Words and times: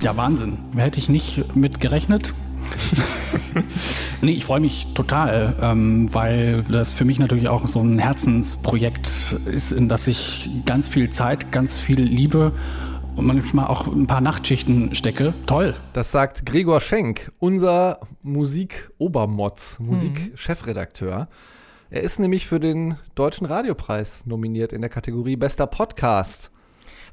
Ja, 0.00 0.16
Wahnsinn. 0.16 0.58
Hätte 0.76 0.98
ich 0.98 1.08
nicht 1.08 1.56
mit 1.56 1.80
gerechnet. 1.80 2.32
nee, 4.22 4.32
ich 4.32 4.44
freue 4.44 4.60
mich 4.60 4.88
total, 4.94 5.56
ähm, 5.60 6.12
weil 6.14 6.62
das 6.62 6.92
für 6.92 7.04
mich 7.04 7.18
natürlich 7.18 7.48
auch 7.48 7.66
so 7.66 7.80
ein 7.80 7.98
Herzensprojekt 7.98 9.08
ist, 9.46 9.72
in 9.72 9.88
das 9.88 10.06
ich 10.06 10.50
ganz 10.64 10.88
viel 10.88 11.10
Zeit, 11.10 11.50
ganz 11.50 11.78
viel 11.78 12.00
Liebe 12.00 12.52
und 13.16 13.26
manchmal 13.26 13.66
auch 13.66 13.88
ein 13.88 14.06
paar 14.06 14.20
Nachtschichten 14.20 14.94
stecke. 14.94 15.34
Toll. 15.46 15.74
Das 15.92 16.12
sagt 16.12 16.46
Gregor 16.46 16.80
Schenk, 16.80 17.32
unser 17.40 17.98
Musik-Obermotz, 18.22 19.80
Musik-Chefredakteur. 19.80 21.28
Er 21.90 22.02
ist 22.02 22.20
nämlich 22.20 22.46
für 22.46 22.60
den 22.60 22.96
Deutschen 23.14 23.46
Radiopreis 23.46 24.26
nominiert 24.26 24.72
in 24.72 24.82
der 24.82 24.90
Kategorie 24.90 25.36
Bester 25.36 25.66
Podcast. 25.66 26.52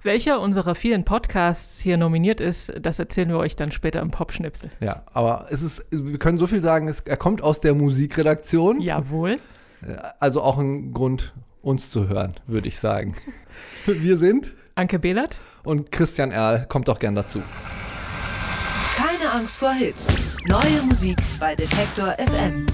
Welcher 0.05 0.39
unserer 0.39 0.75
vielen 0.75 1.03
Podcasts 1.03 1.79
hier 1.79 1.97
nominiert 1.97 2.39
ist, 2.39 2.71
das 2.79 2.99
erzählen 2.99 3.27
wir 3.29 3.39
euch 3.39 3.55
dann 3.55 3.71
später 3.71 4.01
im 4.01 4.11
Popschnipsel. 4.11 4.69
Ja, 4.79 5.01
aber 5.13 5.47
es 5.49 5.63
ist, 5.63 5.83
wir 5.89 6.19
können 6.19 6.37
so 6.37 6.45
viel 6.45 6.61
sagen, 6.61 6.87
es, 6.87 6.99
er 6.99 7.17
kommt 7.17 7.41
aus 7.41 7.59
der 7.59 7.73
Musikredaktion. 7.73 8.81
Jawohl. 8.81 9.37
Also 10.19 10.43
auch 10.43 10.59
ein 10.59 10.93
Grund, 10.93 11.33
uns 11.63 11.89
zu 11.89 12.07
hören, 12.07 12.35
würde 12.45 12.67
ich 12.67 12.77
sagen. 12.77 13.15
Wir 13.87 14.17
sind 14.17 14.53
Anke 14.75 14.99
Behlert 14.99 15.37
und 15.63 15.91
Christian 15.91 16.29
Erl 16.29 16.67
kommt 16.67 16.87
auch 16.87 16.99
gern 16.99 17.15
dazu. 17.15 17.41
Keine 18.95 19.31
Angst 19.31 19.57
vor 19.57 19.73
Hits. 19.73 20.19
Neue 20.47 20.83
Musik 20.87 21.17
bei 21.39 21.55
Detektor 21.55 22.15
FM. 22.19 22.67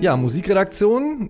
Ja, 0.00 0.16
Musikredaktion 0.16 1.28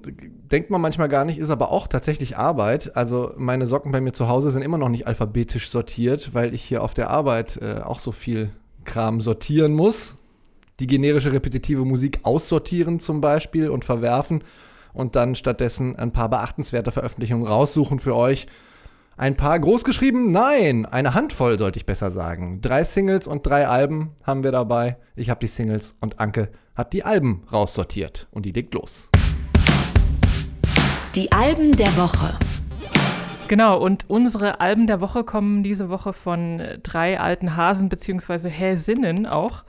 denkt 0.51 0.71
man 0.71 0.81
manchmal 0.81 1.09
gar 1.09 1.25
nicht, 1.25 1.39
ist 1.39 1.51
aber 1.51 1.71
auch 1.71 1.87
tatsächlich 1.87 2.37
Arbeit. 2.37 2.97
Also 2.97 3.33
meine 3.37 3.67
Socken 3.67 3.93
bei 3.93 4.01
mir 4.01 4.13
zu 4.13 4.29
Hause 4.29 4.51
sind 4.51 4.63
immer 4.63 4.79
noch 4.79 4.89
nicht 4.89 5.07
alphabetisch 5.07 5.71
sortiert, 5.71 6.35
weil 6.35 6.55
ich 6.55 6.63
hier 6.63 6.83
auf 6.83 6.95
der 6.95 7.11
Arbeit 7.11 7.59
äh, 7.63 7.81
auch 7.83 7.99
so 7.99 8.13
viel 8.13 8.51
Kram 8.85 9.21
sortieren 9.21 9.75
muss. 9.75 10.17
Die 10.81 10.87
generische 10.87 11.33
repetitive 11.33 11.85
Musik 11.85 12.21
aussortieren 12.23 13.01
zum 13.01 13.21
Beispiel 13.21 13.69
und 13.69 13.85
verwerfen 13.85 14.45
und 14.93 15.17
dann 15.17 15.35
stattdessen 15.35 15.97
ein 15.97 16.13
paar 16.13 16.29
beachtenswerte 16.29 16.93
Veröffentlichungen 16.93 17.47
raussuchen 17.47 17.99
für 17.99 18.15
euch. 18.15 18.47
Ein 19.17 19.37
paar 19.37 19.59
großgeschrieben? 19.59 20.31
Nein, 20.31 20.87
eine 20.87 21.15
Handvoll 21.15 21.59
sollte 21.59 21.79
ich 21.79 21.87
besser 21.87 22.13
sagen. 22.13 22.61
Drei 22.61 22.85
Singles 22.85 23.27
und 23.27 23.45
drei 23.45 23.67
Alben 23.67 24.13
haben 24.23 24.45
wir 24.45 24.53
dabei. 24.53 24.97
Ich 25.17 25.29
habe 25.29 25.41
die 25.41 25.49
Singles 25.49 25.97
und 26.01 26.21
Anke 26.21 26.51
hat 26.77 26.93
die 26.93 27.03
Alben 27.03 27.43
raussortiert 27.53 28.29
und 28.31 28.47
die 28.47 28.53
legt 28.53 28.75
los. 28.75 29.08
Die 31.15 31.33
Alben 31.33 31.75
der 31.75 31.97
Woche. 31.97 32.39
Genau, 33.49 33.79
und 33.79 34.11
unsere 34.11 34.61
Alben 34.61 34.87
der 34.87 35.01
Woche 35.01 35.25
kommen 35.25 35.63
diese 35.63 35.89
Woche 35.89 36.13
von 36.13 36.63
drei 36.83 37.19
alten 37.19 37.57
Hasen 37.57 37.89
bzw. 37.89 38.51
Häsinnen 38.51 39.27
auch. 39.27 39.65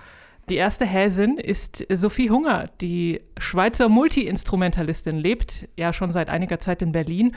Die 0.49 0.57
erste 0.57 0.85
Häsin 0.85 1.37
ist 1.37 1.85
Sophie 1.89 2.29
Hunger, 2.29 2.65
die 2.81 3.21
Schweizer 3.37 3.87
Multi-Instrumentalistin, 3.87 5.17
lebt 5.17 5.69
ja 5.77 5.93
schon 5.93 6.11
seit 6.11 6.27
einiger 6.29 6.59
Zeit 6.59 6.81
in 6.81 6.91
Berlin, 6.91 7.35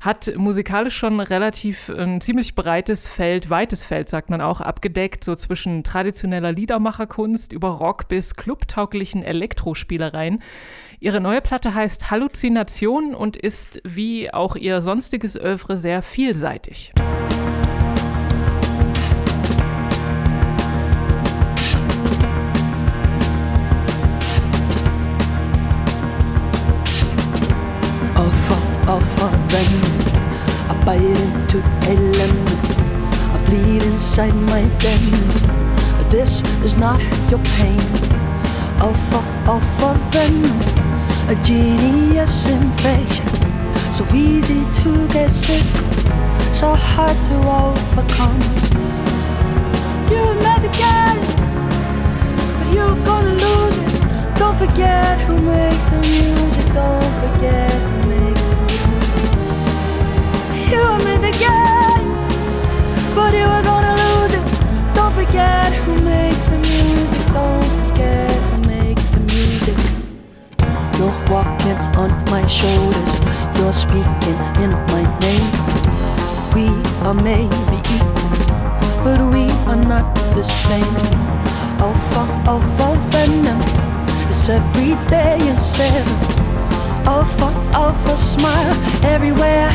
hat 0.00 0.32
musikalisch 0.36 0.96
schon 0.96 1.20
relativ 1.20 1.88
ein 1.88 2.20
ziemlich 2.20 2.54
breites 2.54 3.08
Feld, 3.08 3.50
weites 3.50 3.84
Feld, 3.84 4.08
sagt 4.08 4.30
man 4.30 4.40
auch, 4.40 4.60
abgedeckt, 4.60 5.24
so 5.24 5.34
zwischen 5.34 5.84
traditioneller 5.84 6.52
Liedermacherkunst 6.52 7.52
über 7.52 7.68
Rock 7.68 8.08
bis 8.08 8.36
clubtauglichen 8.36 9.22
Elektrospielereien. 9.22 10.42
Ihre 11.00 11.20
neue 11.20 11.40
Platte 11.40 11.74
heißt 11.74 12.10
Halluzination 12.10 13.14
und 13.14 13.36
ist 13.36 13.80
wie 13.84 14.32
auch 14.32 14.56
ihr 14.56 14.80
sonstiges 14.80 15.36
Övre 15.36 15.76
sehr 15.76 16.02
vielseitig. 16.02 16.92
Into 31.54 31.66
a. 31.86 32.44
I 33.34 33.44
bleed 33.46 33.82
inside 33.82 34.34
my 34.34 34.62
veins. 34.82 35.42
But 35.96 36.10
this 36.10 36.42
is 36.64 36.76
not 36.76 37.00
your 37.30 37.40
pain. 37.56 37.80
Alpha, 38.80 39.20
alpha 39.46 39.94
venom. 40.10 40.58
A 41.28 41.34
genius 41.44 42.48
infection. 42.48 43.26
So 43.92 44.04
easy 44.14 44.62
to 44.82 45.08
get 45.08 45.30
sick. 45.30 45.64
So 46.52 46.74
hard 46.74 47.16
to 47.28 47.36
overcome. 47.60 48.40
You 50.10 50.24
met 50.44 50.60
the 50.62 50.72
guy, 50.78 51.14
but 52.58 52.74
you're 52.74 52.98
gonna 53.04 53.34
lose 53.46 53.78
it. 53.78 54.38
Don't 54.38 54.56
forget 54.56 55.18
who 55.26 55.36
makes 55.38 55.86
the 55.90 56.00
music. 56.00 56.66
Don't 56.74 57.12
forget 57.22 58.03
You 60.74 60.86
made 61.06 61.22
the 61.22 61.34
game, 61.38 62.06
but 63.14 63.32
you 63.32 63.46
were 63.52 63.64
gonna 63.70 63.94
lose 64.04 64.34
it. 64.38 64.44
Don't 64.96 65.14
forget 65.14 65.70
who 65.84 65.94
makes 66.02 66.42
the 66.50 66.58
music. 66.58 67.22
Don't 67.32 67.64
forget 67.78 68.34
who 68.48 68.56
makes 68.74 69.06
the 69.14 69.20
music. 69.34 69.78
You're 70.98 71.18
walking 71.30 71.78
on 72.02 72.10
my 72.34 72.44
shoulders. 72.46 73.12
You're 73.56 73.76
speaking 73.84 74.38
in 74.64 74.72
my 74.90 75.04
name. 75.22 75.50
We 76.56 76.66
are 77.06 77.18
maybe 77.30 77.78
equal, 77.96 78.34
but 79.04 79.20
we 79.32 79.44
are 79.70 79.82
not 79.92 80.06
the 80.34 80.42
same. 80.42 80.96
Alpha, 81.86 82.22
alpha 82.50 82.88
venom. 83.10 83.60
Every 84.46 84.92
day 85.08 85.38
in 85.38 85.56
seven. 85.56 86.18
Alpha, 87.06 87.48
alpha 87.72 88.16
smile 88.16 88.76
everywhere 89.04 89.70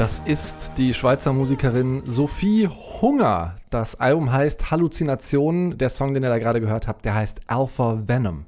Das 0.00 0.20
ist 0.20 0.72
die 0.78 0.94
Schweizer 0.94 1.34
Musikerin 1.34 2.02
Sophie 2.06 2.66
Hunger. 2.66 3.54
Das 3.68 4.00
Album 4.00 4.32
heißt 4.32 4.70
Halluzinationen. 4.70 5.76
Der 5.76 5.90
Song, 5.90 6.14
den 6.14 6.22
ihr 6.22 6.30
da 6.30 6.38
gerade 6.38 6.60
gehört 6.60 6.88
habt, 6.88 7.04
der 7.04 7.14
heißt 7.14 7.42
Alpha 7.46 8.08
Venom. 8.08 8.46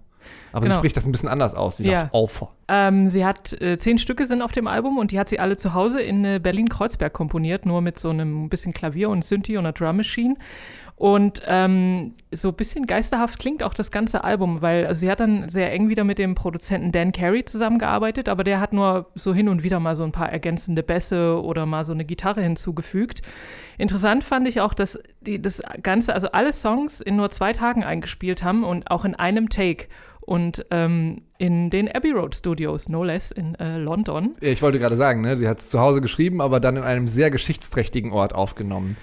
Aber 0.52 0.62
Genau. 0.62 0.74
sie 0.74 0.78
spricht 0.80 0.96
das 0.96 1.06
ein 1.06 1.12
bisschen 1.12 1.28
anders 1.28 1.54
aus. 1.54 1.78
Sie 1.78 1.84
Ja. 1.88 2.02
sagt 2.02 2.14
Alpha. 2.14 2.48
Ähm, 2.68 3.08
sie 3.08 3.24
hat 3.24 3.52
äh, 3.60 3.78
zehn 3.78 3.98
Stücke 3.98 4.26
sind 4.26 4.42
auf 4.42 4.52
dem 4.52 4.66
Album 4.66 4.98
und 4.98 5.10
die 5.10 5.18
hat 5.18 5.28
sie 5.28 5.38
alle 5.40 5.56
zu 5.56 5.72
Hause 5.74 6.00
in 6.02 6.24
äh, 6.24 6.40
Berlin-Kreuzberg 6.42 7.12
komponiert, 7.12 7.64
nur 7.66 7.80
mit 7.80 7.98
so 7.98 8.10
einem 8.10 8.48
bisschen 8.48 8.72
Klavier 8.72 9.08
und 9.10 9.24
Synthi 9.24 9.56
und 9.56 9.64
einer 9.64 9.72
Drum 9.72 9.96
Machine. 9.96 10.34
Und 10.96 11.42
ähm, 11.46 12.14
so 12.30 12.48
ein 12.50 12.54
bisschen 12.54 12.86
geisterhaft 12.86 13.38
klingt 13.40 13.62
auch 13.64 13.74
das 13.74 13.90
ganze 13.90 14.22
Album, 14.22 14.62
weil 14.62 14.86
also 14.86 15.00
sie 15.00 15.10
hat 15.10 15.18
dann 15.18 15.48
sehr 15.48 15.72
eng 15.72 15.88
wieder 15.88 16.04
mit 16.04 16.18
dem 16.18 16.34
Produzenten 16.36 16.92
Dan 16.92 17.10
Carey 17.10 17.44
zusammengearbeitet, 17.44 18.28
aber 18.28 18.44
der 18.44 18.60
hat 18.60 18.72
nur 18.72 19.06
so 19.16 19.34
hin 19.34 19.48
und 19.48 19.64
wieder 19.64 19.80
mal 19.80 19.96
so 19.96 20.04
ein 20.04 20.12
paar 20.12 20.30
ergänzende 20.30 20.82
Bässe 20.84 21.42
oder 21.42 21.66
mal 21.66 21.82
so 21.82 21.92
eine 21.92 22.04
Gitarre 22.04 22.42
hinzugefügt. 22.42 23.22
Interessant 23.78 24.22
fand 24.22 24.46
ich 24.46 24.60
auch, 24.60 24.74
dass 24.74 25.00
die 25.22 25.42
das 25.42 25.60
Ganze, 25.82 26.14
also 26.14 26.28
alle 26.30 26.52
Songs 26.52 27.00
in 27.00 27.16
nur 27.16 27.30
zwei 27.30 27.52
Tagen 27.52 27.82
eingespielt 27.82 28.44
haben 28.44 28.62
und 28.62 28.88
auch 28.90 29.04
in 29.04 29.14
einem 29.16 29.48
Take. 29.48 29.86
Und 30.22 30.64
ähm, 30.70 31.18
in 31.38 31.70
den 31.70 31.90
Abbey 31.90 32.12
Road 32.12 32.34
Studios, 32.36 32.88
no 32.88 33.02
less, 33.02 33.32
in 33.32 33.54
äh, 33.56 33.78
London. 33.78 34.36
Ich 34.40 34.62
wollte 34.62 34.78
gerade 34.78 34.96
sagen, 34.96 35.20
ne, 35.20 35.36
sie 35.36 35.48
hat 35.48 35.60
es 35.60 35.68
zu 35.68 35.80
Hause 35.80 36.00
geschrieben, 36.00 36.40
aber 36.40 36.60
dann 36.60 36.76
in 36.76 36.84
einem 36.84 37.08
sehr 37.08 37.30
geschichtsträchtigen 37.30 38.12
Ort 38.12 38.34
aufgenommen, 38.34 38.96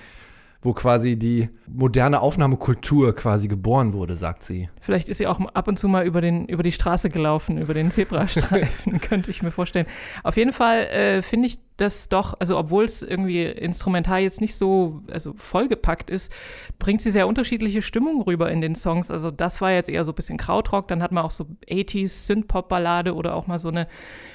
wo 0.62 0.74
quasi 0.74 1.18
die 1.18 1.50
moderne 1.68 2.22
Aufnahmekultur 2.22 3.13
quasi 3.13 3.50
geboren 3.50 3.94
wurde, 3.94 4.16
sagt 4.16 4.44
sie. 4.44 4.70
Vielleicht 4.79 5.09
ist 5.09 5.17
sie 5.17 5.28
auch 5.28 5.40
ab 5.53 5.67
und 5.67 5.78
zu 5.78 5.90
mal 5.90 6.05
über, 6.05 6.22
den, 6.22 6.46
über 6.47 6.64
die 6.64 6.72
Straße 6.72 7.09
gelaufen, 7.09 7.58
über 7.58 7.73
den 7.73 7.91
Zebrastreifen, 7.91 9.02
könnte 9.02 9.29
ich 9.29 9.44
mir 9.44 9.52
vorstellen. 9.52 9.88
Auf 10.23 10.38
jeden 10.38 10.53
Fall 10.53 10.85
äh, 10.88 11.22
finde 11.22 11.47
ich 11.47 11.59
das 11.81 12.09
doch, 12.09 12.35
also 12.40 12.58
obwohl 12.58 12.85
es 12.85 13.02
irgendwie 13.02 13.43
instrumental 13.43 14.22
jetzt 14.22 14.41
nicht 14.41 14.55
so 14.55 15.02
also 15.11 15.34
vollgepackt 15.37 16.09
ist, 16.09 16.31
bringt 16.78 17.02
sie 17.02 17.11
sehr 17.11 17.28
unterschiedliche 17.28 17.81
Stimmungen 17.81 18.22
rüber 18.22 18.52
in 18.52 18.61
den 18.61 18.76
Songs. 18.76 19.11
Also 19.11 19.31
das 19.31 19.61
war 19.61 19.72
jetzt 19.72 19.90
eher 19.90 20.03
so 20.03 20.11
ein 20.11 20.16
bisschen 20.16 20.37
Krautrock, 20.37 20.87
dann 20.87 21.02
hat 21.02 21.11
man 21.11 21.23
auch 21.23 21.31
so 21.31 21.46
80s 21.70 22.28
Synthpop-Ballade 22.28 23.16
oder 23.16 23.35
auch 23.35 23.47
mal 23.47 23.58
so 23.58 23.70
eine 23.70 23.87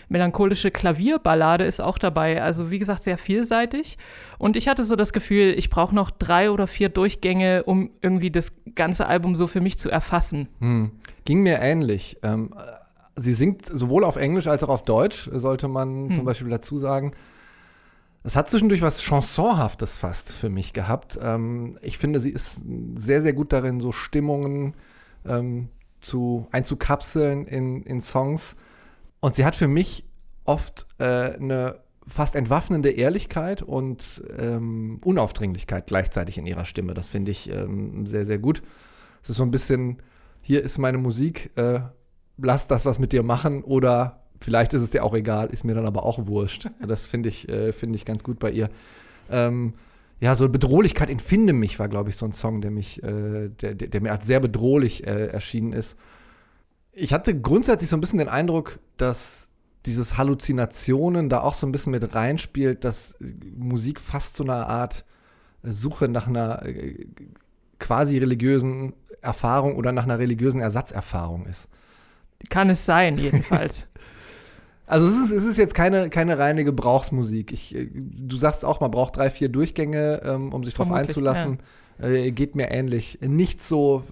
melancholische 0.08 0.70
Klavierballade 0.70 1.64
ist 1.64 1.80
auch 1.80 1.98
dabei. 1.98 2.42
Also 2.42 2.70
wie 2.70 2.78
gesagt, 2.78 3.04
sehr 3.04 3.18
vielseitig. 3.18 3.98
Und 4.38 4.56
ich 4.56 4.68
hatte 4.68 4.84
so 4.84 4.96
das 4.96 5.12
Gefühl, 5.12 5.54
ich 5.56 5.70
brauche 5.70 5.94
noch 5.94 6.10
drei 6.10 6.50
oder 6.50 6.66
vier 6.66 6.88
Durchgänge, 6.88 7.64
um 7.64 7.90
irgendwie 8.02 8.30
das 8.30 8.52
ganze 8.74 9.06
Album 9.06 9.36
so 9.36 9.46
für 9.46 9.60
mich 9.60 9.78
zu 9.78 9.90
erfassen. 9.90 10.48
Hm. 10.60 10.92
Ging 11.24 11.42
mir 11.42 11.60
ähnlich. 11.60 12.18
Ähm, 12.22 12.54
sie 13.16 13.34
singt 13.34 13.66
sowohl 13.66 14.04
auf 14.04 14.16
Englisch 14.16 14.46
als 14.46 14.62
auch 14.62 14.68
auf 14.68 14.82
Deutsch, 14.82 15.30
sollte 15.32 15.68
man 15.68 16.12
zum 16.12 16.24
Beispiel 16.24 16.50
dazu 16.50 16.78
sagen. 16.78 17.12
Es 18.26 18.36
hat 18.36 18.48
zwischendurch 18.48 18.80
was 18.80 19.02
Chansonhaftes 19.02 19.98
fast 19.98 20.32
für 20.32 20.48
mich 20.48 20.72
gehabt. 20.72 21.18
Ähm, 21.22 21.76
ich 21.82 21.98
finde, 21.98 22.20
sie 22.20 22.30
ist 22.30 22.62
sehr, 22.96 23.20
sehr 23.20 23.34
gut 23.34 23.52
darin, 23.52 23.80
so 23.80 23.92
Stimmungen 23.92 24.74
ähm, 25.26 25.68
zu, 26.00 26.48
einzukapseln 26.50 27.46
in, 27.46 27.82
in 27.82 28.00
Songs. 28.00 28.56
Und 29.20 29.34
sie 29.34 29.44
hat 29.44 29.54
für 29.54 29.68
mich 29.68 30.04
oft 30.44 30.86
äh, 30.98 31.34
eine 31.34 31.80
fast 32.06 32.34
entwaffnende 32.34 32.90
Ehrlichkeit 32.90 33.60
und 33.60 34.22
ähm, 34.38 35.00
Unaufdringlichkeit 35.04 35.86
gleichzeitig 35.86 36.38
in 36.38 36.46
ihrer 36.46 36.64
Stimme. 36.64 36.94
Das 36.94 37.08
finde 37.08 37.30
ich 37.30 37.50
ähm, 37.50 38.06
sehr, 38.06 38.24
sehr 38.24 38.38
gut. 38.38 38.62
Es 39.22 39.28
ist 39.28 39.36
so 39.36 39.42
ein 39.42 39.50
bisschen, 39.50 39.98
hier 40.40 40.62
ist 40.62 40.78
meine 40.78 40.98
Musik, 40.98 41.50
äh, 41.56 41.80
lass 42.38 42.68
das 42.68 42.86
was 42.86 42.98
mit 42.98 43.12
dir 43.12 43.22
machen 43.22 43.62
oder 43.62 44.23
vielleicht 44.44 44.74
ist 44.74 44.82
es 44.82 44.90
dir 44.90 45.04
auch 45.04 45.14
egal, 45.14 45.48
ist 45.48 45.64
mir 45.64 45.74
dann 45.74 45.86
aber 45.86 46.04
auch 46.04 46.26
wurscht. 46.26 46.68
Das 46.86 47.06
finde 47.06 47.30
ich, 47.30 47.48
äh, 47.48 47.72
find 47.72 47.96
ich 47.96 48.04
ganz 48.04 48.22
gut 48.22 48.38
bei 48.38 48.50
ihr. 48.50 48.68
Ähm, 49.30 49.74
ja, 50.20 50.34
so 50.34 50.48
Bedrohlichkeit 50.48 51.10
in 51.10 51.18
Finde 51.18 51.52
mich 51.52 51.78
war, 51.78 51.88
glaube 51.88 52.10
ich, 52.10 52.16
so 52.16 52.26
ein 52.26 52.32
Song, 52.32 52.60
der 52.60 52.70
mich, 52.70 53.02
äh, 53.02 53.48
der, 53.48 53.74
der, 53.74 53.88
der, 53.88 54.00
mir 54.00 54.12
als 54.12 54.26
sehr 54.26 54.40
bedrohlich 54.40 55.06
äh, 55.06 55.26
erschienen 55.26 55.72
ist. 55.72 55.96
Ich 56.92 57.12
hatte 57.12 57.38
grundsätzlich 57.38 57.90
so 57.90 57.96
ein 57.96 58.00
bisschen 58.00 58.18
den 58.18 58.28
Eindruck, 58.28 58.78
dass 58.96 59.48
dieses 59.86 60.16
Halluzinationen 60.16 61.28
da 61.28 61.40
auch 61.40 61.54
so 61.54 61.66
ein 61.66 61.72
bisschen 61.72 61.90
mit 61.90 62.14
reinspielt, 62.14 62.84
dass 62.84 63.16
Musik 63.56 64.00
fast 64.00 64.36
so 64.36 64.44
eine 64.44 64.66
Art 64.66 65.04
Suche 65.62 66.08
nach 66.08 66.28
einer 66.28 66.64
äh, 66.64 67.06
quasi 67.78 68.18
religiösen 68.18 68.92
Erfahrung 69.20 69.76
oder 69.76 69.92
nach 69.92 70.04
einer 70.04 70.18
religiösen 70.18 70.60
Ersatzerfahrung 70.60 71.46
ist. 71.46 71.68
Kann 72.50 72.70
es 72.70 72.84
sein, 72.84 73.18
jedenfalls. 73.18 73.86
Also 74.86 75.06
es 75.06 75.16
ist, 75.16 75.30
es 75.30 75.46
ist 75.46 75.56
jetzt 75.56 75.74
keine, 75.74 76.10
keine 76.10 76.38
reine 76.38 76.64
Gebrauchsmusik. 76.64 77.52
Ich, 77.52 77.74
äh, 77.74 77.88
du 77.92 78.36
sagst 78.36 78.64
auch, 78.64 78.80
man 78.80 78.90
braucht 78.90 79.16
drei, 79.16 79.30
vier 79.30 79.48
Durchgänge, 79.48 80.20
ähm, 80.24 80.52
um 80.52 80.64
sich 80.64 80.74
darauf 80.74 80.92
einzulassen. 80.92 81.58
Äh, 82.00 82.32
geht 82.32 82.56
mir 82.56 82.70
ähnlich. 82.72 83.18
Nicht 83.20 83.62
so 83.62 84.02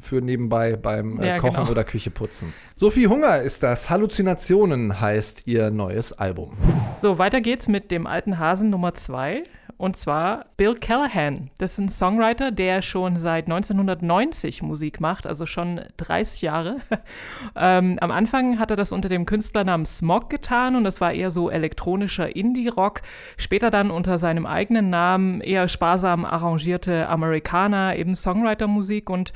für 0.00 0.20
nebenbei 0.20 0.76
beim 0.76 1.20
äh, 1.20 1.26
Ja, 1.28 1.38
Kochen 1.38 1.56
genau. 1.56 1.70
oder 1.70 1.84
Küche 1.84 2.10
putzen. 2.10 2.52
Sophie 2.76 3.08
Hunger 3.08 3.40
ist 3.40 3.62
das. 3.62 3.90
Halluzinationen 3.90 5.00
heißt 5.00 5.46
ihr 5.46 5.70
neues 5.70 6.12
Album. 6.12 6.52
So, 6.96 7.18
weiter 7.18 7.40
geht's 7.40 7.66
mit 7.66 7.90
dem 7.90 8.06
alten 8.06 8.38
Hasen 8.38 8.70
Nummer 8.70 8.94
2. 8.94 9.42
Und 9.76 9.96
zwar 9.96 10.46
Bill 10.56 10.74
Callahan. 10.74 11.50
Das 11.58 11.72
ist 11.72 11.78
ein 11.78 11.88
Songwriter, 11.88 12.50
der 12.52 12.80
schon 12.80 13.16
seit 13.16 13.46
1990 13.46 14.62
Musik 14.62 15.00
macht, 15.00 15.26
also 15.26 15.46
schon 15.46 15.80
30 15.96 16.42
Jahre. 16.42 16.76
ähm, 17.56 17.98
am 18.00 18.10
Anfang 18.10 18.58
hat 18.58 18.70
er 18.70 18.76
das 18.76 18.92
unter 18.92 19.08
dem 19.08 19.26
Künstlernamen 19.26 19.84
Smog 19.84 20.30
getan 20.30 20.76
und 20.76 20.84
das 20.84 21.00
war 21.00 21.12
eher 21.12 21.30
so 21.30 21.50
elektronischer 21.50 22.34
Indie-Rock. 22.34 23.02
Später 23.36 23.70
dann 23.70 23.90
unter 23.90 24.18
seinem 24.18 24.46
eigenen 24.46 24.90
Namen 24.90 25.40
eher 25.40 25.66
sparsam 25.68 26.24
arrangierte 26.24 27.08
Amerikaner, 27.08 27.96
eben 27.96 28.14
Songwriter-Musik 28.14 29.10
und 29.10 29.32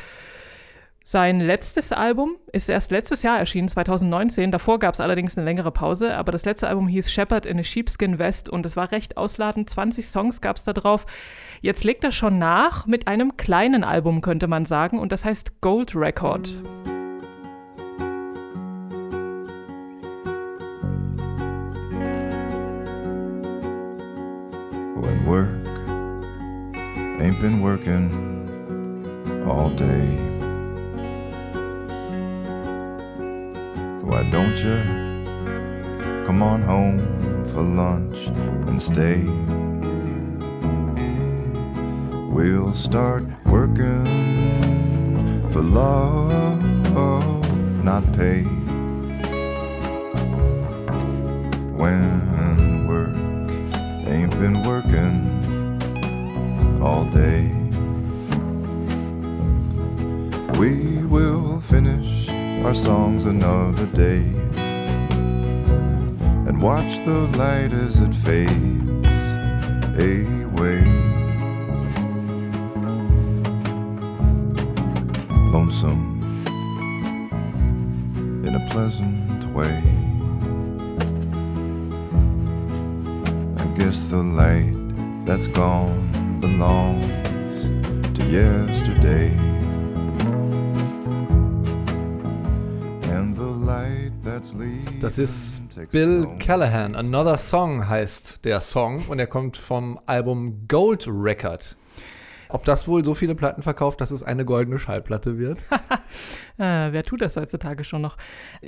sein 1.10 1.40
letztes 1.40 1.90
Album 1.90 2.36
ist 2.52 2.68
erst 2.68 2.90
letztes 2.90 3.22
Jahr 3.22 3.38
erschienen, 3.38 3.68
2019. 3.68 4.52
Davor 4.52 4.78
gab 4.78 4.92
es 4.92 5.00
allerdings 5.00 5.38
eine 5.38 5.46
längere 5.46 5.72
Pause, 5.72 6.14
aber 6.14 6.32
das 6.32 6.44
letzte 6.44 6.68
Album 6.68 6.86
hieß 6.86 7.10
Shepherd 7.10 7.46
in 7.46 7.58
a 7.58 7.62
Sheepskin 7.62 8.18
Vest 8.18 8.50
und 8.50 8.66
es 8.66 8.76
war 8.76 8.92
recht 8.92 9.16
ausladend. 9.16 9.70
20 9.70 10.06
Songs 10.06 10.42
gab 10.42 10.56
es 10.56 10.64
da 10.64 10.74
drauf. 10.74 11.06
Jetzt 11.62 11.82
legt 11.82 12.04
er 12.04 12.12
schon 12.12 12.38
nach 12.38 12.86
mit 12.86 13.08
einem 13.08 13.38
kleinen 13.38 13.84
Album, 13.84 14.20
könnte 14.20 14.48
man 14.48 14.66
sagen, 14.66 14.98
und 14.98 15.10
das 15.10 15.24
heißt 15.24 15.62
Gold 15.62 15.96
Record. 15.96 16.54
when 25.00 25.24
work 25.24 25.48
ain't 27.18 27.40
been 27.40 27.62
working 27.62 28.10
all 29.46 29.70
day. 29.70 30.37
Why 34.08 34.22
don't 34.30 34.56
you 34.56 34.78
come 36.26 36.42
on 36.42 36.62
home 36.62 36.98
for 37.48 37.60
lunch 37.60 38.28
and 38.66 38.80
stay? 38.80 39.22
We'll 42.32 42.72
start 42.72 43.24
working 43.44 44.06
for 45.50 45.60
love, 45.60 46.58
not 47.84 48.02
pay. 48.14 48.44
When 51.76 52.86
work 52.88 53.14
ain't 54.08 54.32
been 54.40 54.62
working 54.62 55.16
all 56.82 57.04
day. 57.04 57.52
We 60.58 61.04
will 61.04 61.60
finish 61.60 62.37
our 62.64 62.74
songs 62.74 63.24
another 63.24 63.86
day 63.86 64.22
and 66.46 66.60
watch 66.60 66.98
the 67.04 67.18
light 67.38 67.72
as 67.72 67.98
it 68.00 68.14
fades 68.14 68.52
away. 69.98 70.82
Lonesome 75.52 76.20
in 78.44 78.54
a 78.54 78.66
pleasant 78.70 79.44
way. 79.54 79.82
I 83.56 83.66
guess 83.78 84.06
the 84.06 84.18
light 84.18 84.74
that's 85.24 85.46
gone 85.46 86.40
belongs 86.40 87.06
to 88.18 88.24
yesterday. 88.24 89.47
Das 95.00 95.16
ist 95.16 95.62
Bill 95.92 96.26
Callahan. 96.40 96.96
Another 96.96 97.38
Song 97.38 97.88
heißt 97.88 98.44
der 98.44 98.60
Song 98.60 99.04
und 99.08 99.20
er 99.20 99.28
kommt 99.28 99.56
vom 99.56 99.98
Album 100.06 100.66
Gold 100.66 101.06
Record. 101.06 101.76
Ob 102.48 102.64
das 102.64 102.88
wohl 102.88 103.04
so 103.04 103.14
viele 103.14 103.34
Platten 103.34 103.62
verkauft, 103.62 104.00
dass 104.00 104.10
es 104.10 104.22
eine 104.22 104.44
goldene 104.44 104.78
Schallplatte 104.78 105.38
wird? 105.38 105.64
Äh, 106.60 106.90
wer 106.90 107.04
tut 107.04 107.20
das 107.20 107.36
heutzutage 107.36 107.84
schon 107.84 108.02
noch? 108.02 108.16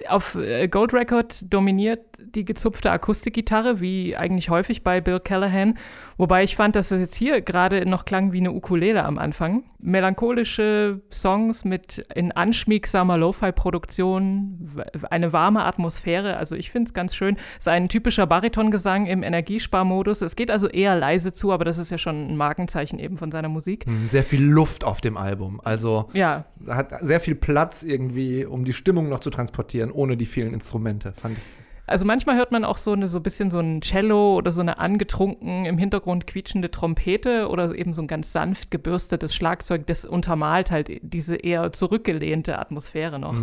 Auf 0.09 0.37
äh, 0.37 0.69
Gold 0.69 0.93
Record 0.93 1.53
dominiert 1.53 2.01
die 2.21 2.45
gezupfte 2.45 2.93
Akustikgitarre, 2.93 3.81
wie 3.81 4.17
eigentlich 4.17 4.49
häufig 4.49 4.85
bei 4.85 5.01
Bill 5.01 5.19
Callahan. 5.19 5.77
Wobei 6.21 6.45
ich 6.45 6.55
fand, 6.55 6.77
dass 6.77 6.91
es 6.91 7.01
jetzt 7.01 7.15
hier 7.15 7.41
gerade 7.41 7.89
noch 7.89 8.05
klang 8.05 8.33
wie 8.33 8.41
eine 8.41 8.53
Ukulele 8.53 9.07
am 9.07 9.17
Anfang. 9.17 9.65
Melancholische 9.79 11.01
Songs 11.11 11.65
mit 11.65 12.05
in 12.15 12.31
anschmiegsamer 12.31 13.17
Lo-Fi-Produktion, 13.17 14.69
eine 15.09 15.33
warme 15.33 15.65
Atmosphäre. 15.65 16.37
Also 16.37 16.57
ich 16.57 16.71
finde 16.71 16.89
es 16.89 16.93
ganz 16.93 17.15
schön. 17.15 17.39
Es 17.53 17.61
ist 17.61 17.69
ein 17.69 17.89
typischer 17.89 18.27
Baritongesang 18.27 19.07
im 19.07 19.23
Energiesparmodus. 19.23 20.21
Es 20.21 20.37
geht 20.37 20.51
also 20.51 20.69
eher 20.69 20.95
leise 20.95 21.33
zu, 21.33 21.53
aber 21.53 21.65
das 21.65 21.79
ist 21.79 21.89
ja 21.89 21.97
schon 21.97 22.33
ein 22.33 22.37
Markenzeichen 22.37 22.99
eben 22.99 23.17
von 23.17 23.31
seiner 23.31 23.49
Musik. 23.49 23.87
Hm, 23.87 24.11
Sehr 24.11 24.23
viel 24.23 24.45
Luft 24.45 24.85
auf 24.85 25.01
dem 25.01 25.17
Album. 25.17 25.59
Also 25.65 26.11
Ja, 26.13 26.45
hat 26.69 26.93
sehr 27.01 27.21
viel 27.21 27.35
Platz 27.35 27.83
irgendwie, 27.83 28.45
um 28.45 28.67
die 28.67 28.75
Stimmung 28.75 29.09
noch 29.09 29.21
zu 29.21 29.31
transportieren, 29.31 29.91
ohne 29.91 30.19
die 30.19 30.27
vielen 30.27 30.53
Instrumente, 30.53 31.15
fand 31.17 31.39
ich. 31.39 31.45
Also 31.91 32.07
manchmal 32.07 32.37
hört 32.37 32.53
man 32.53 32.65
auch 32.65 32.77
so 32.77 32.93
eine 32.93 33.09
so 33.09 33.19
ein 33.19 33.23
bisschen 33.25 33.51
so 33.51 33.59
ein 33.59 33.81
Cello 33.81 34.37
oder 34.37 34.53
so 34.53 34.61
eine 34.61 34.79
angetrunken 34.79 35.67
im 35.67 35.77
Hintergrund 35.77 36.25
quietschende 36.29 36.71
Trompete 36.71 37.49
oder 37.49 37.75
eben 37.75 37.93
so 37.93 38.03
ein 38.03 38.07
ganz 38.07 38.33
sanft 38.33 38.71
gebürstetes 38.71 39.35
Schlagzeug, 39.35 39.89
das 39.89 40.05
untermalt 40.05 40.71
halt 40.71 40.89
diese 41.03 41.35
eher 41.35 41.73
zurückgelehnte 41.73 42.61
Atmosphäre 42.61 43.19
noch. 43.19 43.35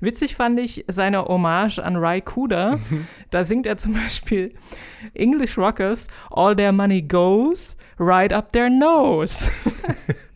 Witzig 0.00 0.36
fand 0.36 0.60
ich 0.60 0.84
seine 0.86 1.24
Hommage 1.24 1.80
an 1.80 1.96
Ry 1.96 2.20
Cooder. 2.20 2.78
Da 3.30 3.42
singt 3.42 3.66
er 3.66 3.76
zum 3.78 3.94
Beispiel 3.94 4.54
English 5.14 5.58
Rockers, 5.58 6.06
all 6.30 6.54
their 6.54 6.70
money 6.70 7.02
goes 7.02 7.76
right 7.98 8.32
up 8.32 8.52
their 8.52 8.70
nose. 8.70 9.50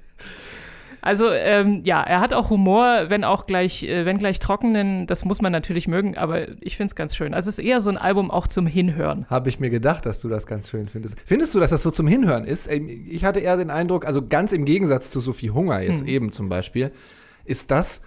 Also 1.03 1.29
ähm, 1.31 1.83
ja, 1.85 2.01
er 2.01 2.21
hat 2.21 2.33
auch 2.33 2.49
Humor, 2.49 3.07
wenn 3.09 3.25
auch 3.25 3.47
gleich, 3.47 3.83
äh, 3.83 4.07
wenn 4.07 4.19
gleich 4.19 4.39
trockenen, 4.39 5.09
das 5.09 5.25
muss 5.25 5.43
man 5.43 5.51
natürlich 5.51 5.89
mögen, 5.89 6.17
aber 6.17 6.47
ich 6.61 6.77
finde 6.77 6.93
es 6.93 6.95
ganz 6.95 7.17
schön. 7.17 7.35
Also 7.35 7.49
es 7.49 7.59
ist 7.59 7.65
eher 7.65 7.81
so 7.81 7.91
ein 7.91 7.99
Album 7.99 8.31
auch 8.31 8.47
zum 8.47 8.67
Hinhören. 8.67 9.27
Habe 9.29 9.49
ich 9.49 9.59
mir 9.59 9.69
gedacht, 9.69 10.07
dass 10.07 10.21
du 10.21 10.29
das 10.29 10.47
ganz 10.47 10.71
schön 10.71 10.89
findest. 10.89 11.17
Findest 11.27 11.55
du, 11.55 11.61
dass 11.61 11.71
das 11.71 11.83
so 11.83 11.91
zum 11.91 12.07
Hinhören 12.07 12.45
ist? 12.45 12.71
Ähm, 12.71 12.89
Ich 12.89 13.25
hatte 13.25 13.41
eher 13.41 13.57
den 13.57 13.71
Eindruck, 13.71 14.07
also 14.07 14.27
ganz 14.27 14.53
im 14.53 14.65
Gegensatz 14.65 15.11
zu 15.11 15.19
Sophie 15.19 15.51
Hunger 15.51 15.81
jetzt 15.81 16.05
eben 16.05 16.31
zum 16.31 16.49
Beispiel, 16.49 16.93
ist 17.45 17.73
das 17.73 18.01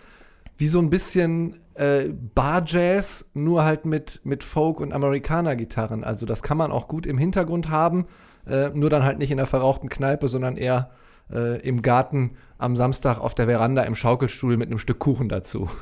wie 0.57 0.67
so 0.67 0.79
ein 0.79 0.89
bisschen 0.89 1.57
äh, 1.73 2.05
Bar-Jazz, 2.33 3.31
nur 3.33 3.65
halt 3.65 3.85
mit, 3.85 4.21
mit 4.23 4.43
Folk- 4.43 4.79
und 4.79 4.93
Amerikaner-Gitarren. 4.93 6.05
Also 6.05 6.25
das 6.25 6.43
kann 6.43 6.57
man 6.57 6.71
auch 6.71 6.87
gut 6.87 7.05
im 7.05 7.17
Hintergrund 7.17 7.69
haben, 7.69 8.05
äh, 8.47 8.69
nur 8.69 8.89
dann 8.89 9.03
halt 9.03 9.19
nicht 9.19 9.31
in 9.31 9.37
der 9.37 9.47
verrauchten 9.47 9.89
Kneipe, 9.89 10.29
sondern 10.29 10.55
eher 10.55 10.91
äh, 11.31 11.59
im 11.61 11.81
Garten 11.81 12.31
am 12.57 12.75
Samstag 12.75 13.19
auf 13.19 13.35
der 13.35 13.47
Veranda 13.47 13.83
im 13.83 13.95
Schaukelstuhl 13.95 14.57
mit 14.57 14.69
einem 14.69 14.77
Stück 14.77 14.99
Kuchen 14.99 15.29
dazu. 15.29 15.69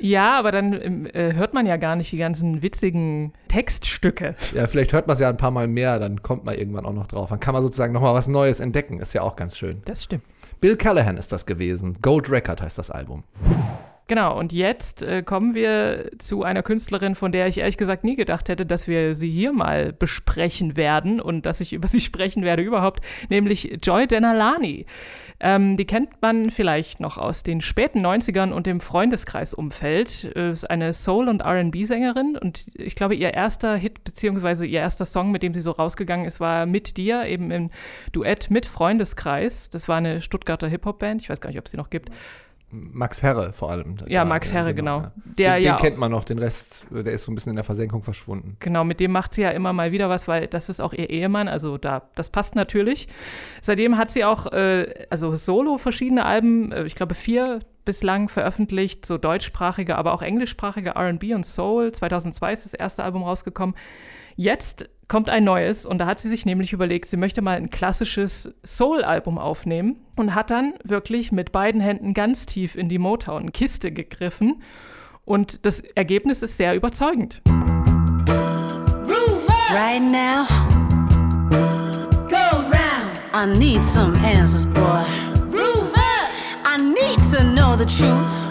Ja, 0.00 0.38
aber 0.38 0.52
dann 0.52 0.80
ähm, 0.80 1.06
äh, 1.06 1.32
hört 1.34 1.54
man 1.54 1.66
ja 1.66 1.76
gar 1.76 1.96
nicht 1.96 2.12
die 2.12 2.18
ganzen 2.18 2.62
witzigen 2.62 3.32
Textstücke. 3.48 4.36
Ja, 4.54 4.68
vielleicht 4.68 4.92
hört 4.92 5.08
man 5.08 5.14
es 5.14 5.20
ja 5.20 5.28
ein 5.28 5.36
paar 5.36 5.50
Mal 5.50 5.66
mehr, 5.66 5.98
dann 5.98 6.22
kommt 6.22 6.44
man 6.44 6.54
irgendwann 6.54 6.86
auch 6.86 6.92
noch 6.92 7.08
drauf. 7.08 7.30
Dann 7.30 7.40
kann 7.40 7.52
man 7.52 7.64
sozusagen 7.64 7.92
noch 7.92 8.02
mal 8.02 8.14
was 8.14 8.28
Neues 8.28 8.60
entdecken. 8.60 9.00
Ist 9.00 9.12
ja 9.14 9.22
auch 9.22 9.34
ganz 9.34 9.58
schön. 9.58 9.82
Das 9.86 10.04
stimmt. 10.04 10.22
Bill 10.60 10.76
Callahan 10.76 11.16
ist 11.16 11.32
das 11.32 11.46
gewesen. 11.46 11.98
Gold 12.00 12.30
Record 12.30 12.62
heißt 12.62 12.78
das 12.78 12.92
Album. 12.92 13.24
Genau, 14.08 14.38
und 14.38 14.54
jetzt 14.54 15.02
äh, 15.02 15.22
kommen 15.22 15.54
wir 15.54 16.10
zu 16.16 16.42
einer 16.42 16.62
Künstlerin, 16.62 17.14
von 17.14 17.30
der 17.30 17.46
ich 17.46 17.58
ehrlich 17.58 17.76
gesagt 17.76 18.04
nie 18.04 18.16
gedacht 18.16 18.48
hätte, 18.48 18.64
dass 18.64 18.88
wir 18.88 19.14
sie 19.14 19.30
hier 19.30 19.52
mal 19.52 19.92
besprechen 19.92 20.78
werden 20.78 21.20
und 21.20 21.44
dass 21.44 21.60
ich 21.60 21.72
über 21.74 21.88
sie 21.88 22.00
sprechen 22.00 22.42
werde 22.42 22.62
überhaupt, 22.62 23.04
nämlich 23.28 23.78
Joy 23.82 24.06
Denalani. 24.06 24.86
Ähm, 25.40 25.76
die 25.76 25.84
kennt 25.84 26.22
man 26.22 26.50
vielleicht 26.50 27.00
noch 27.00 27.18
aus 27.18 27.42
den 27.42 27.60
späten 27.60 28.04
90ern 28.04 28.50
und 28.50 28.66
dem 28.66 28.80
Freundeskreisumfeld. 28.80 30.34
Äh, 30.34 30.52
ist 30.52 30.68
eine 30.70 30.94
Soul- 30.94 31.28
und 31.28 31.44
RB-Sängerin 31.44 32.38
und 32.38 32.66
ich 32.76 32.96
glaube, 32.96 33.14
ihr 33.14 33.34
erster 33.34 33.76
Hit 33.76 34.04
beziehungsweise 34.04 34.64
ihr 34.64 34.80
erster 34.80 35.04
Song, 35.04 35.30
mit 35.30 35.42
dem 35.42 35.52
sie 35.52 35.60
so 35.60 35.72
rausgegangen 35.72 36.24
ist, 36.24 36.40
war 36.40 36.64
Mit 36.64 36.96
dir, 36.96 37.26
eben 37.26 37.50
im 37.50 37.68
Duett 38.12 38.50
mit 38.50 38.64
Freundeskreis. 38.64 39.68
Das 39.68 39.86
war 39.86 39.98
eine 39.98 40.22
Stuttgarter 40.22 40.66
Hip-Hop-Band. 40.66 41.20
Ich 41.20 41.28
weiß 41.28 41.42
gar 41.42 41.50
nicht, 41.50 41.58
ob 41.58 41.66
es 41.66 41.72
sie 41.72 41.76
noch 41.76 41.90
gibt. 41.90 42.10
Max 42.70 43.22
Herre 43.22 43.52
vor 43.52 43.70
allem. 43.70 43.96
Ja, 44.06 44.24
Da, 44.24 44.28
Max 44.28 44.50
äh, 44.50 44.54
Herre, 44.54 44.74
genau. 44.74 45.00
ja. 45.00 45.12
Der 45.24 45.54
den, 45.56 45.64
ja 45.64 45.76
den 45.76 45.82
kennt 45.82 45.98
man 45.98 46.10
noch, 46.10 46.24
den 46.24 46.38
Rest, 46.38 46.86
der 46.90 47.12
ist 47.12 47.24
so 47.24 47.32
ein 47.32 47.34
bisschen 47.34 47.50
in 47.50 47.56
der 47.56 47.64
Versenkung 47.64 48.02
verschwunden. 48.02 48.56
Genau, 48.60 48.84
mit 48.84 49.00
dem 49.00 49.12
macht 49.12 49.34
sie 49.34 49.42
ja 49.42 49.50
immer 49.50 49.72
mal 49.72 49.92
wieder 49.92 50.08
was, 50.08 50.28
weil 50.28 50.46
das 50.46 50.68
ist 50.68 50.80
auch 50.80 50.92
ihr 50.92 51.08
Ehemann, 51.08 51.48
also 51.48 51.78
da, 51.78 52.02
das 52.14 52.28
passt 52.30 52.54
natürlich. 52.54 53.08
Seitdem 53.62 53.96
hat 53.96 54.10
sie 54.10 54.24
auch, 54.24 54.52
äh, 54.52 55.06
also 55.08 55.34
solo 55.34 55.78
verschiedene 55.78 56.24
Alben, 56.24 56.72
äh, 56.72 56.84
ich 56.84 56.94
glaube 56.94 57.14
vier 57.14 57.60
bislang 57.84 58.28
veröffentlicht, 58.28 59.06
so 59.06 59.16
deutschsprachige, 59.16 59.96
aber 59.96 60.12
auch 60.12 60.20
englischsprachige 60.20 60.90
R&B 60.90 61.32
und 61.32 61.46
Soul. 61.46 61.92
2002 61.92 62.52
ist 62.52 62.66
das 62.66 62.74
erste 62.74 63.02
Album 63.02 63.22
rausgekommen. 63.22 63.74
Jetzt 64.36 64.90
kommt 65.08 65.30
ein 65.30 65.42
neues 65.42 65.86
und 65.86 65.98
da 65.98 66.06
hat 66.06 66.18
sie 66.18 66.28
sich 66.28 66.46
nämlich 66.46 66.72
überlegt, 66.72 67.08
sie 67.08 67.16
möchte 67.16 67.42
mal 67.42 67.56
ein 67.56 67.70
klassisches 67.70 68.54
Soul-Album 68.64 69.38
aufnehmen 69.38 69.96
und 70.16 70.34
hat 70.34 70.50
dann 70.50 70.74
wirklich 70.84 71.32
mit 71.32 71.50
beiden 71.50 71.80
Händen 71.80 72.14
ganz 72.14 72.46
tief 72.46 72.76
in 72.76 72.88
die 72.88 72.98
Motown-Kiste 72.98 73.90
gegriffen 73.90 74.62
und 75.24 75.64
das 75.64 75.80
Ergebnis 75.80 76.42
ist 76.42 76.56
sehr 76.56 76.74
überzeugend. 76.74 77.42
Right 79.70 80.00
now, 80.00 80.46
go 82.28 82.58
round. 82.58 83.20
I 83.34 83.46
need 83.58 83.82
some 83.84 84.16
answers, 84.18 84.66
boy. 84.66 85.04
I 86.64 86.76
need 86.76 87.18
to 87.32 87.44
know 87.44 87.76
the 87.76 87.84
truth. 87.84 88.47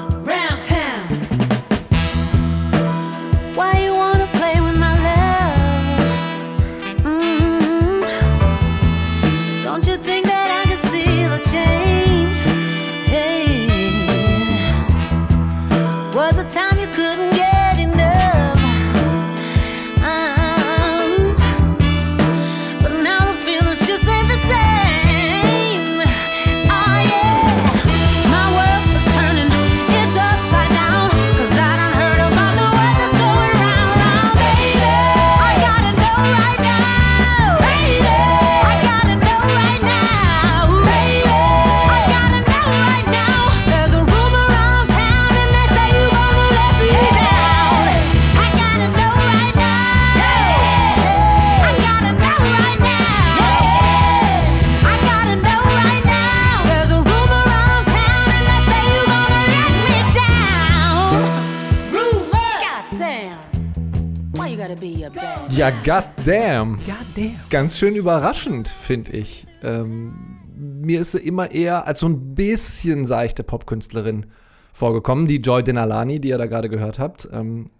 Ja, 65.57 65.71
goddamn. 65.71 66.77
Goddamn. 66.85 67.39
Ganz 67.49 67.79
schön 67.79 67.95
überraschend, 67.95 68.67
finde 68.67 69.13
ich. 69.13 69.47
Ähm, 69.63 70.13
mir 70.55 71.01
ist 71.01 71.13
sie 71.13 71.17
immer 71.17 71.49
eher 71.49 71.87
als 71.87 72.01
so 72.01 72.07
ein 72.07 72.35
bisschen 72.35 73.07
seichte 73.07 73.41
Popkünstlerin 73.41 74.27
vorgekommen. 74.71 75.25
Die 75.25 75.37
Joy 75.37 75.63
Denalani, 75.63 76.19
die 76.19 76.27
ihr 76.27 76.37
da 76.37 76.45
gerade 76.45 76.69
gehört 76.69 76.99
habt. 76.99 77.27
Ähm, 77.31 77.71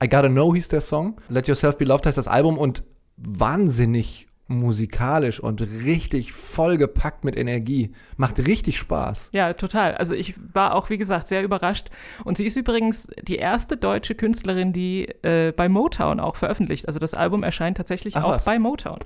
I 0.00 0.08
Gotta 0.08 0.28
Know 0.28 0.54
hieß 0.54 0.68
der 0.68 0.80
Song. 0.80 1.20
Let 1.28 1.48
Yourself 1.48 1.78
Be 1.78 1.84
Loved 1.84 2.06
heißt 2.06 2.16
das 2.16 2.28
Album 2.28 2.58
und 2.58 2.84
wahnsinnig 3.16 4.28
musikalisch 4.48 5.40
und 5.40 5.60
richtig 5.60 6.32
vollgepackt 6.32 7.24
mit 7.24 7.36
Energie. 7.36 7.92
Macht 8.16 8.38
richtig 8.38 8.78
Spaß. 8.78 9.30
Ja, 9.32 9.52
total. 9.54 9.96
Also 9.96 10.14
ich 10.14 10.34
war 10.52 10.74
auch, 10.74 10.88
wie 10.88 10.98
gesagt, 10.98 11.28
sehr 11.28 11.42
überrascht. 11.42 11.88
Und 12.24 12.36
sie 12.36 12.46
ist 12.46 12.56
übrigens 12.56 13.08
die 13.22 13.36
erste 13.36 13.76
deutsche 13.76 14.14
Künstlerin, 14.14 14.72
die 14.72 15.06
äh, 15.22 15.52
bei 15.52 15.68
Motown 15.68 16.20
auch 16.20 16.36
veröffentlicht. 16.36 16.86
Also 16.86 17.00
das 17.00 17.14
Album 17.14 17.42
erscheint 17.42 17.76
tatsächlich 17.76 18.16
Ach 18.16 18.24
auch 18.24 18.30
was. 18.30 18.44
bei 18.44 18.58
Motown. 18.58 18.98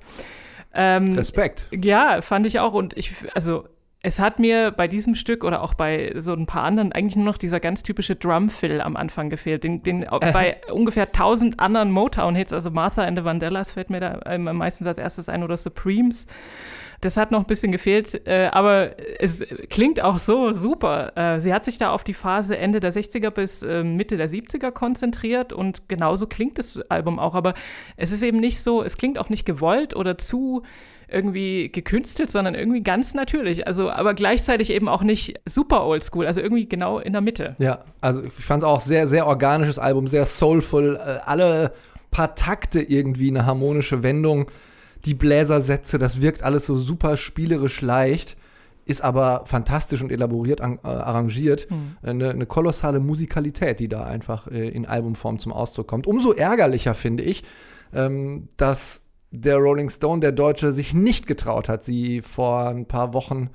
Ähm, 0.74 1.14
Respekt. 1.14 1.66
ja, 1.72 2.20
fand 2.22 2.46
ich 2.46 2.60
auch. 2.60 2.74
Und 2.74 2.96
ich, 2.96 3.12
also 3.34 3.64
es 4.02 4.18
hat 4.18 4.38
mir 4.38 4.70
bei 4.70 4.88
diesem 4.88 5.14
Stück 5.14 5.44
oder 5.44 5.62
auch 5.62 5.74
bei 5.74 6.12
so 6.16 6.32
ein 6.32 6.46
paar 6.46 6.64
anderen 6.64 6.92
eigentlich 6.92 7.16
nur 7.16 7.26
noch 7.26 7.36
dieser 7.36 7.60
ganz 7.60 7.82
typische 7.82 8.16
Drum-Fill 8.16 8.80
am 8.80 8.96
Anfang 8.96 9.28
gefehlt. 9.28 9.62
Den, 9.62 9.82
den 9.82 10.06
bei 10.32 10.56
ungefähr 10.72 11.12
tausend 11.12 11.60
anderen 11.60 11.90
Motown-Hits, 11.90 12.52
also 12.52 12.70
Martha 12.70 13.04
and 13.04 13.18
the 13.18 13.24
Vandellas 13.24 13.72
fällt 13.72 13.90
mir 13.90 14.00
da 14.00 14.38
meistens 14.38 14.86
als 14.86 14.98
erstes 14.98 15.28
ein 15.28 15.42
oder 15.42 15.56
Supremes. 15.56 16.26
Das 17.02 17.16
hat 17.16 17.30
noch 17.30 17.40
ein 17.40 17.46
bisschen 17.46 17.72
gefehlt, 17.72 18.26
äh, 18.26 18.50
aber 18.52 18.90
es 19.18 19.42
klingt 19.70 20.02
auch 20.02 20.18
so 20.18 20.52
super. 20.52 21.16
Äh, 21.16 21.40
sie 21.40 21.54
hat 21.54 21.64
sich 21.64 21.78
da 21.78 21.92
auf 21.92 22.04
die 22.04 22.12
Phase 22.12 22.58
Ende 22.58 22.78
der 22.78 22.92
60er 22.92 23.30
bis 23.30 23.62
äh, 23.62 23.82
Mitte 23.82 24.18
der 24.18 24.28
70er 24.28 24.70
konzentriert 24.70 25.54
und 25.54 25.88
genauso 25.88 26.26
klingt 26.26 26.58
das 26.58 26.78
Album 26.90 27.18
auch. 27.18 27.34
Aber 27.34 27.54
es 27.96 28.12
ist 28.12 28.22
eben 28.22 28.38
nicht 28.38 28.62
so, 28.62 28.82
es 28.82 28.98
klingt 28.98 29.18
auch 29.18 29.30
nicht 29.30 29.46
gewollt 29.46 29.96
oder 29.96 30.18
zu 30.18 30.62
irgendwie 31.12 31.70
gekünstelt, 31.70 32.30
sondern 32.30 32.54
irgendwie 32.54 32.82
ganz 32.82 33.14
natürlich. 33.14 33.66
Also, 33.66 33.90
aber 33.90 34.14
gleichzeitig 34.14 34.70
eben 34.70 34.88
auch 34.88 35.02
nicht 35.02 35.40
super 35.46 35.84
oldschool, 35.86 36.26
also 36.26 36.40
irgendwie 36.40 36.68
genau 36.68 36.98
in 36.98 37.12
der 37.12 37.22
Mitte. 37.22 37.56
Ja, 37.58 37.80
also 38.00 38.24
ich 38.24 38.32
fand 38.32 38.62
es 38.62 38.68
auch 38.68 38.80
sehr, 38.80 39.08
sehr 39.08 39.26
organisches 39.26 39.78
Album, 39.78 40.06
sehr 40.06 40.26
soulful. 40.26 40.96
Äh, 40.96 41.18
alle 41.24 41.72
paar 42.10 42.34
Takte 42.34 42.82
irgendwie 42.82 43.28
eine 43.28 43.46
harmonische 43.46 44.02
Wendung. 44.02 44.50
Die 45.04 45.14
Bläsersätze, 45.14 45.98
das 45.98 46.20
wirkt 46.20 46.42
alles 46.42 46.66
so 46.66 46.76
super 46.76 47.16
spielerisch 47.16 47.80
leicht, 47.80 48.36
ist 48.84 49.02
aber 49.02 49.42
fantastisch 49.46 50.02
und 50.02 50.12
elaboriert 50.12 50.60
an, 50.60 50.78
äh, 50.82 50.88
arrangiert. 50.88 51.68
Eine, 52.02 52.30
eine 52.30 52.46
kolossale 52.46 53.00
Musikalität, 53.00 53.80
die 53.80 53.88
da 53.88 54.04
einfach 54.04 54.48
äh, 54.48 54.68
in 54.68 54.86
Albumform 54.86 55.38
zum 55.38 55.52
Ausdruck 55.52 55.86
kommt. 55.86 56.06
Umso 56.06 56.32
ärgerlicher 56.32 56.94
finde 56.94 57.22
ich, 57.22 57.44
ähm, 57.94 58.48
dass 58.56 59.02
der 59.30 59.56
Rolling 59.56 59.90
Stone, 59.90 60.20
der 60.20 60.32
Deutsche, 60.32 60.72
sich 60.72 60.94
nicht 60.94 61.26
getraut 61.26 61.68
hat, 61.68 61.84
sie 61.84 62.22
vor 62.22 62.68
ein 62.68 62.86
paar 62.86 63.14
Wochen 63.14 63.50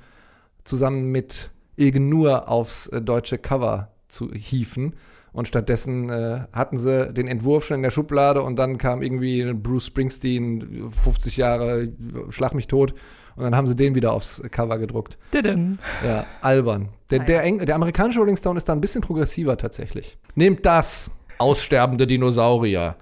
zusammen 0.64 1.10
mit 1.10 1.50
Ilgen 1.76 2.08
Nur 2.08 2.48
aufs 2.48 2.86
äh, 2.88 3.02
deutsche 3.02 3.38
Cover 3.38 3.92
zu 4.08 4.32
hieven. 4.32 4.94
Und 5.32 5.46
stattdessen 5.46 6.08
äh, 6.08 6.40
hatten 6.52 6.78
sie 6.78 7.12
den 7.12 7.28
Entwurf 7.28 7.66
schon 7.66 7.76
in 7.76 7.82
der 7.82 7.90
Schublade 7.90 8.40
und 8.40 8.56
dann 8.56 8.78
kam 8.78 9.02
irgendwie 9.02 9.52
Bruce 9.52 9.86
Springsteen, 9.86 10.90
50 10.90 11.36
Jahre, 11.36 11.92
schlag 12.30 12.54
mich 12.54 12.68
tot. 12.68 12.94
Und 13.36 13.44
dann 13.44 13.54
haben 13.54 13.66
sie 13.66 13.76
den 13.76 13.94
wieder 13.94 14.14
aufs 14.14 14.42
Cover 14.50 14.78
gedruckt. 14.78 15.18
Didim. 15.34 15.78
Ja, 16.02 16.24
albern. 16.40 16.88
Der, 17.10 17.18
der, 17.18 17.42
der 17.66 17.74
amerikanische 17.74 18.18
Rolling 18.18 18.38
Stone 18.38 18.56
ist 18.56 18.66
da 18.66 18.72
ein 18.72 18.80
bisschen 18.80 19.02
progressiver 19.02 19.58
tatsächlich. 19.58 20.16
Nehmt 20.36 20.64
das, 20.64 21.10
aussterbende 21.36 22.06
Dinosaurier. 22.06 22.96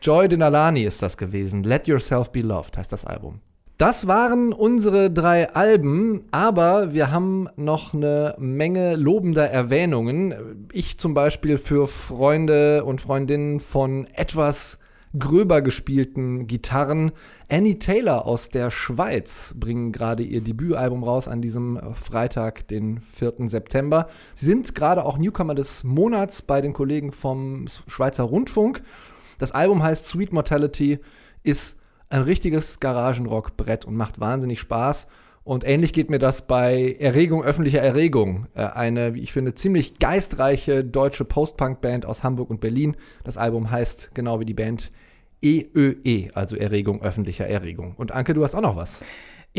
Joy 0.00 0.28
Denalani 0.28 0.84
ist 0.84 1.02
das 1.02 1.16
gewesen. 1.16 1.62
Let 1.62 1.88
Yourself 1.88 2.30
Be 2.30 2.40
Loved 2.42 2.78
heißt 2.78 2.92
das 2.92 3.04
Album. 3.04 3.40
Das 3.78 4.08
waren 4.08 4.52
unsere 4.52 5.08
drei 5.08 5.54
Alben, 5.54 6.24
aber 6.32 6.94
wir 6.94 7.12
haben 7.12 7.48
noch 7.56 7.94
eine 7.94 8.34
Menge 8.38 8.96
lobender 8.96 9.48
Erwähnungen. 9.48 10.66
Ich 10.72 10.98
zum 10.98 11.14
Beispiel 11.14 11.58
für 11.58 11.86
Freunde 11.86 12.84
und 12.84 13.00
Freundinnen 13.00 13.60
von 13.60 14.06
etwas 14.14 14.78
gröber 15.16 15.62
gespielten 15.62 16.46
Gitarren. 16.46 17.12
Annie 17.48 17.78
Taylor 17.78 18.26
aus 18.26 18.48
der 18.48 18.70
Schweiz 18.70 19.54
bringen 19.56 19.92
gerade 19.92 20.22
ihr 20.22 20.42
Debütalbum 20.42 21.02
raus 21.02 21.28
an 21.28 21.40
diesem 21.40 21.80
Freitag, 21.94 22.68
den 22.68 23.00
4. 23.00 23.48
September. 23.48 24.08
Sie 24.34 24.46
sind 24.46 24.74
gerade 24.74 25.04
auch 25.04 25.18
Newcomer 25.18 25.54
des 25.54 25.84
Monats 25.84 26.42
bei 26.42 26.60
den 26.60 26.72
Kollegen 26.72 27.12
vom 27.12 27.66
Schweizer 27.86 28.24
Rundfunk. 28.24 28.82
Das 29.38 29.52
Album 29.52 29.82
heißt 29.82 30.06
Sweet 30.06 30.32
Mortality, 30.32 30.98
ist 31.42 31.80
ein 32.10 32.22
richtiges 32.22 32.80
Garagenrock-Brett 32.80 33.84
und 33.84 33.94
macht 33.94 34.20
wahnsinnig 34.20 34.60
Spaß. 34.60 35.08
Und 35.44 35.66
ähnlich 35.66 35.94
geht 35.94 36.10
mir 36.10 36.18
das 36.18 36.46
bei 36.46 36.96
Erregung 36.98 37.42
öffentlicher 37.42 37.80
Erregung. 37.80 38.48
Äh, 38.54 38.64
eine, 38.64 39.14
wie 39.14 39.20
ich 39.20 39.32
finde, 39.32 39.54
ziemlich 39.54 39.98
geistreiche 39.98 40.84
deutsche 40.84 41.24
Post-Punk-Band 41.24 42.04
aus 42.04 42.22
Hamburg 42.22 42.50
und 42.50 42.60
Berlin. 42.60 42.96
Das 43.24 43.38
Album 43.38 43.70
heißt 43.70 44.10
genau 44.14 44.40
wie 44.40 44.44
die 44.44 44.54
Band 44.54 44.90
EÖE, 45.42 46.30
also 46.34 46.56
Erregung 46.56 47.00
öffentlicher 47.00 47.46
Erregung. 47.46 47.94
Und 47.96 48.12
Anke, 48.12 48.34
du 48.34 48.42
hast 48.42 48.54
auch 48.54 48.60
noch 48.60 48.76
was. 48.76 49.00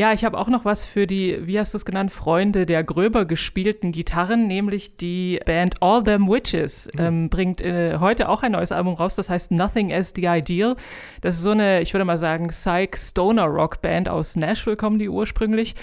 Ja, 0.00 0.14
ich 0.14 0.24
habe 0.24 0.38
auch 0.38 0.48
noch 0.48 0.64
was 0.64 0.86
für 0.86 1.06
die, 1.06 1.46
wie 1.46 1.58
hast 1.58 1.74
du 1.74 1.76
es 1.76 1.84
genannt, 1.84 2.10
Freunde 2.10 2.64
der 2.64 2.82
gröber 2.82 3.26
gespielten 3.26 3.92
Gitarren, 3.92 4.46
nämlich 4.46 4.96
die 4.96 5.38
Band 5.44 5.82
All 5.82 6.02
Them 6.02 6.26
Witches 6.26 6.88
ähm, 6.96 7.28
bringt 7.28 7.60
äh, 7.60 7.98
heute 7.98 8.30
auch 8.30 8.42
ein 8.42 8.52
neues 8.52 8.72
Album 8.72 8.94
raus, 8.94 9.14
das 9.14 9.28
heißt 9.28 9.50
Nothing 9.50 9.92
as 9.92 10.14
the 10.16 10.24
Ideal. 10.24 10.76
Das 11.20 11.34
ist 11.34 11.42
so 11.42 11.50
eine, 11.50 11.82
ich 11.82 11.92
würde 11.92 12.06
mal 12.06 12.16
sagen, 12.16 12.48
Psych 12.48 12.96
Stoner 12.96 13.44
Rock 13.44 13.82
Band 13.82 14.08
aus 14.08 14.36
Nashville 14.36 14.78
kommen 14.78 14.98
die 14.98 15.10
ursprünglich. 15.10 15.74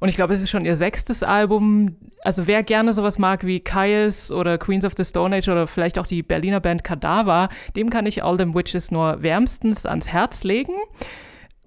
Und 0.00 0.08
ich 0.08 0.16
glaube, 0.16 0.32
es 0.32 0.40
ist 0.40 0.48
schon 0.48 0.64
ihr 0.64 0.74
sechstes 0.74 1.22
Album. 1.22 1.96
Also 2.22 2.46
wer 2.46 2.62
gerne 2.62 2.94
sowas 2.94 3.18
mag 3.18 3.44
wie 3.44 3.60
Caius 3.60 4.32
oder 4.32 4.56
Queens 4.56 4.86
of 4.86 4.94
the 4.96 5.04
Stone 5.04 5.36
Age 5.36 5.48
oder 5.48 5.66
vielleicht 5.66 5.98
auch 5.98 6.06
die 6.06 6.22
Berliner 6.22 6.60
Band 6.60 6.84
Kadaver, 6.84 7.50
dem 7.76 7.90
kann 7.90 8.06
ich 8.06 8.24
All 8.24 8.38
Them 8.38 8.54
Witches 8.54 8.90
nur 8.90 9.22
wärmstens 9.22 9.84
ans 9.84 10.08
Herz 10.08 10.42
legen. 10.42 10.72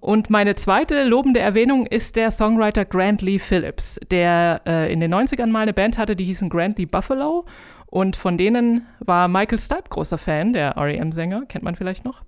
Und 0.02 0.30
meine 0.30 0.56
zweite 0.56 1.04
lobende 1.04 1.38
Erwähnung 1.38 1.86
ist 1.86 2.16
der 2.16 2.32
Songwriter 2.32 2.84
Grant 2.84 3.22
Lee 3.22 3.38
Phillips, 3.38 4.00
der 4.10 4.60
äh, 4.66 4.92
in 4.92 4.98
den 4.98 5.14
90ern 5.14 5.46
mal 5.46 5.60
eine 5.60 5.72
Band 5.72 5.96
hatte, 5.96 6.16
die 6.16 6.24
hießen 6.24 6.50
Grant 6.50 6.76
Lee 6.76 6.86
Buffalo. 6.86 7.44
Und 7.86 8.16
von 8.16 8.36
denen 8.36 8.88
war 8.98 9.28
Michael 9.28 9.60
Stipe 9.60 9.84
großer 9.90 10.18
Fan, 10.18 10.54
der 10.54 10.72
R.E.M.-Sänger, 10.72 11.46
kennt 11.46 11.62
man 11.62 11.76
vielleicht 11.76 12.04
noch. 12.04 12.22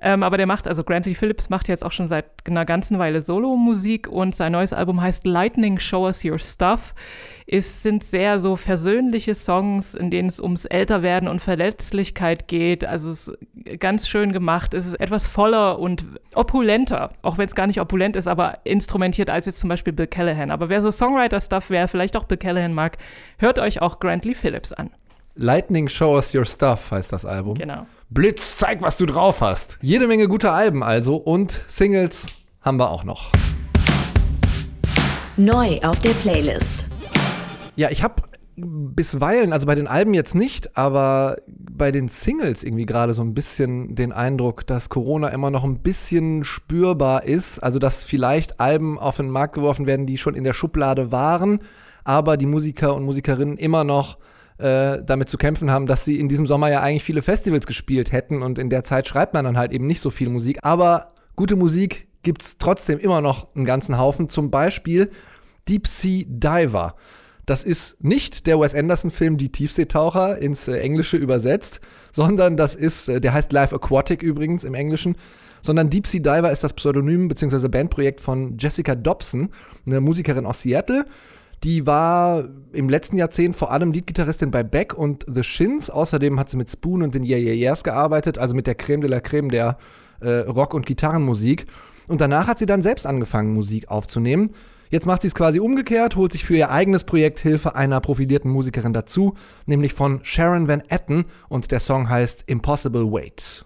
Ähm, 0.00 0.22
aber 0.22 0.36
der 0.36 0.46
macht, 0.46 0.68
also 0.68 0.84
Grant 0.84 1.06
Lee 1.06 1.14
Phillips 1.14 1.50
macht 1.50 1.66
jetzt 1.66 1.84
auch 1.84 1.90
schon 1.90 2.06
seit 2.06 2.26
einer 2.46 2.64
ganzen 2.64 3.00
Weile 3.00 3.20
Solo-Musik 3.20 4.06
und 4.06 4.36
sein 4.36 4.52
neues 4.52 4.72
Album 4.72 5.00
heißt 5.00 5.26
Lightning 5.26 5.80
Show 5.80 6.04
Us 6.04 6.24
Your 6.24 6.38
Stuff. 6.38 6.94
Es 7.48 7.84
sind 7.84 8.02
sehr 8.02 8.40
so 8.40 8.56
versöhnliche 8.56 9.36
Songs, 9.36 9.94
in 9.94 10.10
denen 10.10 10.28
es 10.28 10.40
ums 10.40 10.64
Älterwerden 10.64 11.28
und 11.28 11.40
Verletzlichkeit 11.40 12.48
geht. 12.48 12.84
Also 12.84 13.08
es 13.08 13.28
ist 13.28 13.78
ganz 13.78 14.08
schön 14.08 14.32
gemacht. 14.32 14.74
Es 14.74 14.84
ist 14.84 14.98
etwas 14.98 15.28
voller 15.28 15.78
und 15.78 16.04
opulenter, 16.34 17.12
auch 17.22 17.38
wenn 17.38 17.46
es 17.46 17.54
gar 17.54 17.68
nicht 17.68 17.80
opulent 17.80 18.16
ist, 18.16 18.26
aber 18.26 18.58
instrumentiert 18.64 19.30
als 19.30 19.46
jetzt 19.46 19.60
zum 19.60 19.68
Beispiel 19.68 19.92
Bill 19.92 20.08
Callahan. 20.08 20.50
Aber 20.50 20.68
wer 20.68 20.82
so 20.82 20.90
Songwriter-Stuff, 20.90 21.70
wer 21.70 21.86
vielleicht 21.86 22.16
auch 22.16 22.24
Bill 22.24 22.36
Callahan 22.36 22.72
mag, 22.72 22.98
hört 23.38 23.60
euch 23.60 23.80
auch 23.80 24.00
Grant 24.00 24.24
Lee 24.24 24.34
Phillips 24.34 24.72
an. 24.72 24.90
Lightning 25.36 25.86
Show 25.86 26.16
Us 26.16 26.34
Your 26.34 26.46
Stuff 26.46 26.90
heißt 26.90 27.12
das 27.12 27.24
Album. 27.24 27.54
Genau. 27.54 27.86
Blitz, 28.10 28.56
zeig, 28.56 28.82
was 28.82 28.96
du 28.96 29.06
drauf 29.06 29.40
hast. 29.40 29.78
Jede 29.82 30.08
Menge 30.08 30.26
gute 30.26 30.50
Alben 30.50 30.82
also 30.82 31.14
und 31.14 31.62
Singles 31.68 32.26
haben 32.62 32.78
wir 32.78 32.90
auch 32.90 33.04
noch. 33.04 33.30
Neu 35.36 35.78
auf 35.84 36.00
der 36.00 36.10
Playlist. 36.10 36.88
Ja, 37.76 37.90
ich 37.90 38.02
habe 38.02 38.22
bisweilen, 38.56 39.52
also 39.52 39.66
bei 39.66 39.74
den 39.74 39.86
Alben 39.86 40.14
jetzt 40.14 40.34
nicht, 40.34 40.78
aber 40.78 41.36
bei 41.46 41.92
den 41.92 42.08
Singles 42.08 42.64
irgendwie 42.64 42.86
gerade 42.86 43.12
so 43.12 43.22
ein 43.22 43.34
bisschen 43.34 43.94
den 43.94 44.12
Eindruck, 44.12 44.66
dass 44.66 44.88
Corona 44.88 45.28
immer 45.28 45.50
noch 45.50 45.62
ein 45.62 45.80
bisschen 45.80 46.42
spürbar 46.42 47.24
ist. 47.24 47.58
Also 47.58 47.78
dass 47.78 48.02
vielleicht 48.02 48.58
Alben 48.58 48.98
auf 48.98 49.18
den 49.18 49.28
Markt 49.28 49.54
geworfen 49.54 49.86
werden, 49.86 50.06
die 50.06 50.16
schon 50.16 50.34
in 50.34 50.44
der 50.44 50.54
Schublade 50.54 51.12
waren, 51.12 51.60
aber 52.04 52.38
die 52.38 52.46
Musiker 52.46 52.94
und 52.94 53.04
Musikerinnen 53.04 53.58
immer 53.58 53.84
noch 53.84 54.16
äh, 54.56 55.02
damit 55.04 55.28
zu 55.28 55.36
kämpfen 55.36 55.70
haben, 55.70 55.84
dass 55.84 56.06
sie 56.06 56.18
in 56.18 56.30
diesem 56.30 56.46
Sommer 56.46 56.70
ja 56.70 56.80
eigentlich 56.80 57.04
viele 57.04 57.20
Festivals 57.20 57.66
gespielt 57.66 58.10
hätten 58.10 58.42
und 58.42 58.58
in 58.58 58.70
der 58.70 58.84
Zeit 58.84 59.06
schreibt 59.06 59.34
man 59.34 59.44
dann 59.44 59.58
halt 59.58 59.72
eben 59.72 59.86
nicht 59.86 60.00
so 60.00 60.08
viel 60.08 60.30
Musik. 60.30 60.60
Aber 60.62 61.08
gute 61.34 61.56
Musik 61.56 62.08
gibt 62.22 62.40
es 62.40 62.56
trotzdem 62.56 62.98
immer 62.98 63.20
noch 63.20 63.54
einen 63.54 63.66
ganzen 63.66 63.98
Haufen. 63.98 64.30
Zum 64.30 64.50
Beispiel 64.50 65.10
Deep 65.68 65.86
Sea 65.86 66.24
Diver. 66.26 66.94
Das 67.46 67.62
ist 67.62 68.02
nicht 68.02 68.48
der 68.48 68.58
Wes 68.58 68.74
Anderson-Film 68.74 69.36
Die 69.36 69.50
Tiefseetaucher 69.50 70.38
ins 70.38 70.66
äh, 70.66 70.78
Englische 70.80 71.16
übersetzt, 71.16 71.80
sondern 72.10 72.56
das 72.56 72.74
ist, 72.74 73.08
äh, 73.08 73.20
der 73.20 73.32
heißt 73.32 73.52
Live 73.52 73.72
Aquatic 73.72 74.22
übrigens 74.22 74.64
im 74.64 74.74
Englischen, 74.74 75.16
sondern 75.62 75.88
Deep 75.88 76.08
Sea 76.08 76.20
Diver 76.20 76.50
ist 76.50 76.64
das 76.64 76.74
Pseudonym 76.74 77.28
bzw. 77.28 77.68
Bandprojekt 77.68 78.20
von 78.20 78.58
Jessica 78.58 78.96
Dobson, 78.96 79.50
eine 79.86 80.00
Musikerin 80.00 80.44
aus 80.44 80.62
Seattle. 80.62 81.06
Die 81.62 81.86
war 81.86 82.48
im 82.72 82.88
letzten 82.88 83.16
Jahrzehnt 83.16 83.54
vor 83.56 83.70
allem 83.70 83.92
Leadgitarristin 83.92 84.50
bei 84.50 84.62
Beck 84.62 84.92
und 84.92 85.24
The 85.32 85.42
Shins. 85.42 85.88
Außerdem 85.88 86.38
hat 86.38 86.50
sie 86.50 86.56
mit 86.56 86.68
Spoon 86.68 87.02
und 87.02 87.14
den 87.14 87.22
Yeah 87.22 87.38
Yeah 87.38 87.54
Yeahs 87.54 87.84
gearbeitet, 87.84 88.38
also 88.38 88.54
mit 88.54 88.66
der 88.66 88.74
Creme 88.74 89.00
de 89.00 89.10
la 89.10 89.20
Creme 89.20 89.50
der 89.50 89.78
äh, 90.20 90.30
Rock- 90.30 90.74
und 90.74 90.84
Gitarrenmusik. 90.84 91.66
Und 92.08 92.20
danach 92.20 92.48
hat 92.48 92.58
sie 92.58 92.66
dann 92.66 92.82
selbst 92.82 93.06
angefangen, 93.06 93.54
Musik 93.54 93.88
aufzunehmen. 93.88 94.50
Jetzt 94.90 95.06
macht 95.06 95.22
sie 95.22 95.28
es 95.28 95.34
quasi 95.34 95.58
umgekehrt, 95.58 96.16
holt 96.16 96.32
sich 96.32 96.44
für 96.44 96.56
ihr 96.56 96.70
eigenes 96.70 97.04
Projekt 97.04 97.40
Hilfe 97.40 97.74
einer 97.74 98.00
profilierten 98.00 98.50
Musikerin 98.50 98.92
dazu, 98.92 99.34
nämlich 99.66 99.94
von 99.94 100.20
Sharon 100.22 100.68
Van 100.68 100.82
Etten 100.88 101.24
und 101.48 101.70
der 101.72 101.80
Song 101.80 102.08
heißt 102.08 102.44
Impossible 102.46 103.10
Wait. 103.10 103.64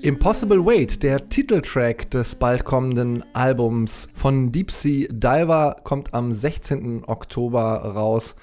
Impossible 0.00 0.64
Wait, 0.64 1.02
der 1.02 1.28
Titeltrack 1.28 2.08
des 2.12 2.36
bald 2.36 2.64
kommenden 2.64 3.24
Albums 3.34 4.08
von 4.14 4.52
Deep 4.52 4.70
Sea 4.70 5.08
Diver, 5.10 5.76
kommt 5.82 6.14
am 6.14 6.30
16. 6.30 7.02
Oktober 7.04 7.82
raus. 7.84 8.36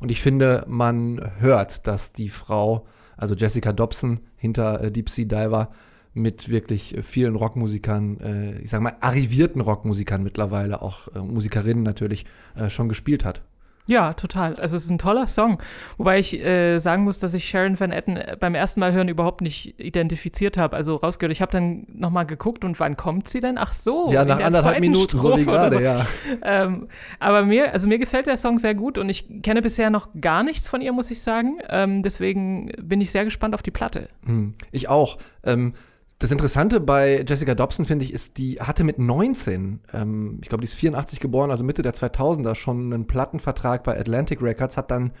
Und 0.00 0.10
ich 0.10 0.20
finde, 0.20 0.64
man 0.66 1.30
hört, 1.38 1.86
dass 1.86 2.12
die 2.12 2.28
Frau, 2.28 2.86
also 3.16 3.36
Jessica 3.36 3.72
Dobson 3.72 4.18
hinter 4.34 4.82
äh, 4.82 4.90
Deep 4.90 5.08
Sea 5.08 5.26
Diver, 5.26 5.70
mit 6.12 6.48
wirklich 6.48 6.96
vielen 7.02 7.36
Rockmusikern, 7.36 8.20
äh, 8.20 8.58
ich 8.58 8.70
sag 8.70 8.80
mal, 8.80 8.96
arrivierten 9.00 9.60
Rockmusikern 9.60 10.24
mittlerweile, 10.24 10.82
auch 10.82 11.06
äh, 11.14 11.20
Musikerinnen 11.20 11.84
natürlich, 11.84 12.26
schon 12.68 12.88
gespielt 12.88 13.24
hat. 13.24 13.42
Ja, 13.88 14.14
total. 14.14 14.56
Also 14.56 14.76
es 14.76 14.84
ist 14.84 14.90
ein 14.90 14.98
toller 14.98 15.26
Song. 15.28 15.58
Wobei 15.96 16.18
ich 16.18 16.34
äh, 16.42 16.78
sagen 16.80 17.04
muss, 17.04 17.20
dass 17.20 17.34
ich 17.34 17.48
Sharon 17.48 17.78
Van 17.78 17.92
Etten 17.92 18.16
äh, 18.16 18.36
beim 18.38 18.54
ersten 18.54 18.80
Mal 18.80 18.92
hören 18.92 19.08
überhaupt 19.08 19.40
nicht 19.40 19.78
identifiziert 19.78 20.56
habe, 20.56 20.74
also 20.76 20.96
rausgehört. 20.96 21.32
Ich 21.32 21.40
habe 21.40 21.52
dann 21.52 21.86
nochmal 21.92 22.26
geguckt 22.26 22.64
und 22.64 22.80
wann 22.80 22.96
kommt 22.96 23.28
sie 23.28 23.40
denn? 23.40 23.58
Ach 23.58 23.72
so. 23.72 24.10
ja, 24.12 24.24
nach 24.24 24.38
der 24.38 24.46
anderthalb 24.46 24.80
Minuten, 24.80 25.18
so 25.20 25.38
wie 25.38 25.44
gerade, 25.44 25.82
ja. 25.82 26.06
Ähm, 26.42 26.88
aber 27.20 27.44
mir, 27.44 27.72
also 27.72 27.86
mir 27.86 27.98
gefällt 27.98 28.26
der 28.26 28.36
Song 28.36 28.58
sehr 28.58 28.74
gut 28.74 28.98
und 28.98 29.08
ich 29.08 29.42
kenne 29.42 29.62
bisher 29.62 29.90
noch 29.90 30.08
gar 30.20 30.42
nichts 30.42 30.68
von 30.68 30.80
ihr, 30.80 30.92
muss 30.92 31.10
ich 31.10 31.20
sagen. 31.22 31.58
Ähm, 31.68 32.02
deswegen 32.02 32.72
bin 32.82 33.00
ich 33.00 33.10
sehr 33.12 33.24
gespannt 33.24 33.54
auf 33.54 33.62
die 33.62 33.70
Platte. 33.70 34.08
Hm, 34.24 34.54
Ich 34.72 34.88
auch. 34.88 35.18
Ähm, 35.44 35.74
Das 36.18 36.30
Interessante 36.30 36.80
bei 36.80 37.24
Jessica 37.28 37.54
Dobson, 37.54 37.84
finde 37.84 38.04
ich, 38.04 38.12
ist, 38.12 38.38
die 38.38 38.58
hatte 38.60 38.84
mit 38.84 38.98
19, 38.98 39.80
ähm, 39.92 40.38
ich 40.40 40.48
glaube, 40.48 40.62
die 40.62 40.66
ist 40.66 40.74
84 40.74 41.20
geboren, 41.20 41.50
also 41.50 41.62
Mitte 41.62 41.82
der 41.82 41.92
2000er, 41.92 42.54
schon 42.54 42.92
einen 42.92 43.06
Plattenvertrag 43.06 43.84
bei 43.84 43.98
Atlantic 43.98 44.40
Records, 44.40 44.78
hat 44.78 44.90
dann 44.90 45.12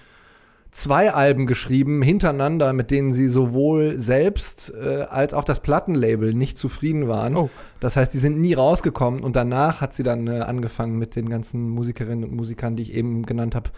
zwei 0.70 1.12
Alben 1.12 1.46
geschrieben 1.46 2.02
hintereinander, 2.02 2.72
mit 2.72 2.90
denen 2.90 3.12
sie 3.12 3.28
sowohl 3.28 3.98
selbst 3.98 4.72
äh, 4.74 5.02
als 5.02 5.34
auch 5.34 5.44
das 5.44 5.60
Plattenlabel 5.60 6.32
nicht 6.32 6.58
zufrieden 6.58 7.08
waren. 7.08 7.36
Oh. 7.36 7.50
Das 7.80 7.96
heißt, 7.96 8.12
die 8.12 8.18
sind 8.18 8.40
nie 8.40 8.54
rausgekommen 8.54 9.20
und 9.20 9.36
danach 9.36 9.82
hat 9.82 9.92
sie 9.92 10.02
dann 10.02 10.26
äh, 10.26 10.40
angefangen 10.40 10.98
mit 10.98 11.14
den 11.14 11.28
ganzen 11.28 11.68
Musikerinnen 11.68 12.24
und 12.24 12.36
Musikern, 12.36 12.74
die 12.76 12.84
ich 12.84 12.94
eben 12.94 13.24
genannt 13.24 13.54
habe, 13.54 13.70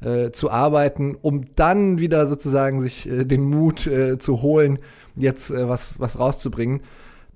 äh, 0.00 0.30
zu 0.30 0.50
arbeiten, 0.50 1.14
um 1.14 1.54
dann 1.56 1.98
wieder 1.98 2.26
sozusagen 2.26 2.80
sich 2.80 3.08
äh, 3.08 3.24
den 3.24 3.44
Mut 3.44 3.86
äh, 3.86 4.18
zu 4.18 4.42
holen, 4.42 4.78
jetzt 5.16 5.50
äh, 5.50 5.68
was, 5.68 5.98
was 5.98 6.18
rauszubringen. 6.18 6.82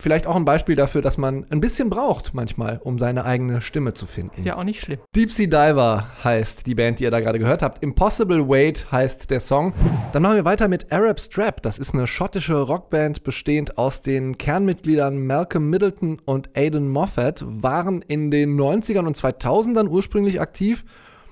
Vielleicht 0.01 0.27
auch 0.27 0.37
ein 0.37 0.47
Beispiel 0.47 0.77
dafür, 0.77 1.03
dass 1.03 1.19
man 1.19 1.45
ein 1.51 1.61
bisschen 1.61 1.91
braucht 1.91 2.33
manchmal, 2.33 2.81
um 2.83 2.99
seine 2.99 3.27
eigene 3.27 3.61
Stimme 3.61 3.93
zu 3.93 4.07
finden. 4.07 4.35
Ist 4.35 4.47
ja 4.47 4.57
auch 4.57 4.65
nicht 4.65 4.81
schlimm. 4.81 4.99
Deep 5.15 5.31
Sea 5.31 5.47
Diver 5.47 6.07
heißt 6.25 6.67
die 6.67 6.75
Band, 6.75 7.01
die 7.01 7.05
ihr 7.05 7.11
da 7.11 7.21
gerade 7.21 7.39
gehört 7.39 7.63
habt. 7.63 7.83
Impossible 7.83 8.49
Wait 8.49 8.91
heißt 8.91 9.31
der 9.31 9.41
Song. 9.41 9.75
Dann 10.13 10.23
machen 10.23 10.37
wir 10.37 10.47
weiter 10.47 10.69
mit 10.69 10.91
Arab 10.91 11.21
Strap. 11.21 11.61
Das 11.61 11.79
ist 11.79 11.93
eine 11.93 12.07
schottische 12.07 12.59
Rockband 12.63 13.25
bestehend 13.25 13.77
aus 13.77 14.01
den 14.01 14.39
Kernmitgliedern 14.39 15.27
Malcolm 15.27 15.69
Middleton 15.69 16.19
und 16.25 16.49
Aidan 16.55 16.89
Moffat, 16.89 17.45
waren 17.47 18.01
in 18.01 18.31
den 18.31 18.59
90ern 18.59 19.07
und 19.07 19.19
2000ern 19.19 19.87
ursprünglich 19.87 20.41
aktiv, 20.41 20.83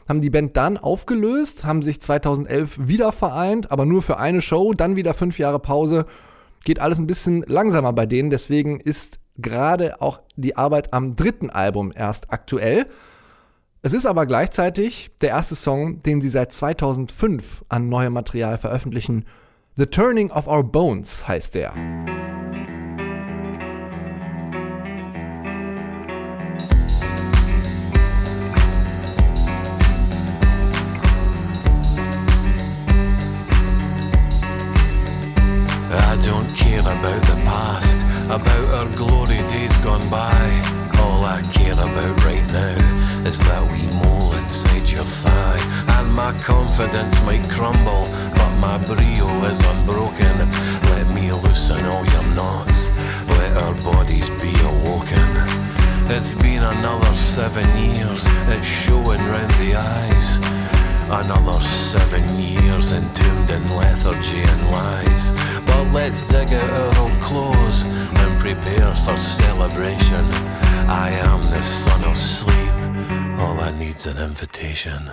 haben 0.07 0.21
die 0.21 0.29
Band 0.29 0.59
dann 0.59 0.77
aufgelöst, 0.77 1.65
haben 1.65 1.81
sich 1.81 2.03
2011 2.03 2.87
wieder 2.87 3.13
vereint, 3.13 3.73
aber 3.73 3.87
nur 3.87 4.03
für 4.03 4.19
eine 4.19 4.43
Show, 4.43 4.75
dann 4.75 4.97
wieder 4.97 5.15
fünf 5.15 5.39
Jahre 5.39 5.59
Pause. 5.59 6.05
Geht 6.64 6.81
alles 6.81 6.99
ein 6.99 7.07
bisschen 7.07 7.42
langsamer 7.47 7.92
bei 7.92 8.07
denen, 8.07 8.31
deswegen 8.31 8.81
ist 8.81 9.21
gerade 9.37 10.01
auch 10.03 10.21
die 10.37 10.57
Arbeit 10.57 10.92
am 10.92 11.16
dritten 11.16 11.51
Album 11.51 11.92
erst 11.94 12.31
aktuell. 12.31 12.87
Es 13.83 13.92
ist 13.92 14.07
aber 14.07 14.27
gleichzeitig 14.27 15.11
der 15.23 15.31
erste 15.31 15.55
Song, 15.55 16.03
den 16.03 16.21
sie 16.21 16.29
seit 16.29 16.53
2005 16.53 17.64
an 17.68 17.88
neuem 17.88 18.12
Material 18.12 18.59
veröffentlichen. 18.59 19.25
The 19.77 19.87
Turning 19.87 20.31
of 20.33 20.49
Our 20.49 20.64
Bones 20.64 21.29
heißt 21.29 21.55
der. 21.55 21.73
My 46.19 46.33
confidence 46.43 47.25
might 47.25 47.49
crumble, 47.49 48.05
but 48.35 48.53
my 48.59 48.77
brio 48.89 49.29
is 49.45 49.61
unbroken. 49.63 50.35
Let 50.91 51.07
me 51.15 51.31
loosen 51.31 51.85
all 51.87 52.05
your 52.05 52.27
knots, 52.35 52.91
let 53.29 53.57
our 53.63 53.75
bodies 53.87 54.29
be 54.43 54.53
awoken. 54.73 55.29
It's 56.11 56.35
been 56.35 56.65
another 56.65 57.15
seven 57.15 57.67
years, 57.79 58.27
it's 58.49 58.67
showing 58.67 59.23
round 59.33 59.53
the 59.63 59.77
eyes. 59.77 60.39
Another 61.23 61.61
seven 61.61 62.25
years 62.37 62.91
entombed 62.91 63.51
in 63.51 63.65
lethargy 63.77 64.43
and 64.43 64.63
lies. 64.73 65.31
But 65.67 65.85
let's 65.93 66.23
dig 66.25 66.53
out 66.53 66.71
our 66.81 66.99
old 66.99 67.21
clothes 67.23 67.85
and 68.21 68.31
prepare 68.41 68.93
for 69.05 69.17
celebration. 69.17 70.25
I 70.91 71.11
am 71.31 71.41
the 71.55 71.63
son 71.63 72.03
of 72.03 72.17
sleep. 72.17 72.75
All 73.39 73.61
I 73.61 73.71
need's 73.71 74.07
an 74.07 74.19
invitation. 74.19 75.13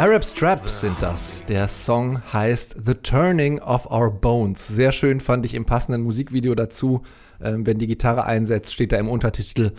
Arab 0.00 0.24
Straps 0.24 0.80
sind 0.80 0.96
das. 1.02 1.44
Der 1.44 1.68
Song 1.68 2.22
heißt 2.32 2.74
The 2.86 2.94
Turning 2.94 3.58
of 3.60 3.84
Our 3.90 4.10
Bones. 4.10 4.66
Sehr 4.66 4.92
schön 4.92 5.20
fand 5.20 5.44
ich 5.44 5.52
im 5.52 5.66
passenden 5.66 6.00
Musikvideo 6.04 6.54
dazu. 6.54 7.02
Ähm, 7.38 7.66
wenn 7.66 7.76
die 7.76 7.86
Gitarre 7.86 8.24
einsetzt, 8.24 8.72
steht 8.72 8.92
da 8.92 8.96
im 8.96 9.10
Untertitel 9.10 9.72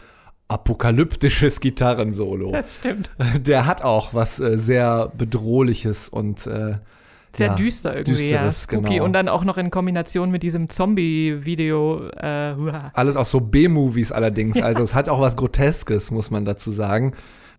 Apokalyptisches 0.47 1.60
Gitarrensolo. 1.60 2.51
Das 2.51 2.75
stimmt. 2.75 3.10
Der 3.39 3.65
hat 3.65 3.81
auch 3.81 4.13
was 4.13 4.39
äh, 4.39 4.60
sehr 4.60 5.12
Bedrohliches 5.17 6.07
und 6.07 6.45
äh, 6.45 6.75
Sehr 7.36 7.47
ja, 7.47 7.55
düster 7.55 7.95
irgendwie, 7.95 8.29
ja. 8.29 8.43
Düsteres, 8.43 8.63
Spooky. 8.65 8.89
genau. 8.89 9.05
Und 9.05 9.13
dann 9.13 9.27
auch 9.27 9.43
noch 9.43 9.57
in 9.57 9.71
Kombination 9.71 10.29
mit 10.29 10.43
diesem 10.43 10.69
Zombie-Video. 10.69 12.10
Äh. 12.10 12.53
Alles 12.93 13.15
auch 13.15 13.25
so 13.25 13.39
B-Movies 13.39 14.12
allerdings. 14.12 14.55
Also 14.62 14.84
es 14.84 14.93
hat 14.93 15.10
auch 15.10 15.19
was 15.19 15.36
Groteskes, 15.36 16.12
muss 16.12 16.29
man 16.29 16.45
dazu 16.45 16.71
sagen. 16.71 17.13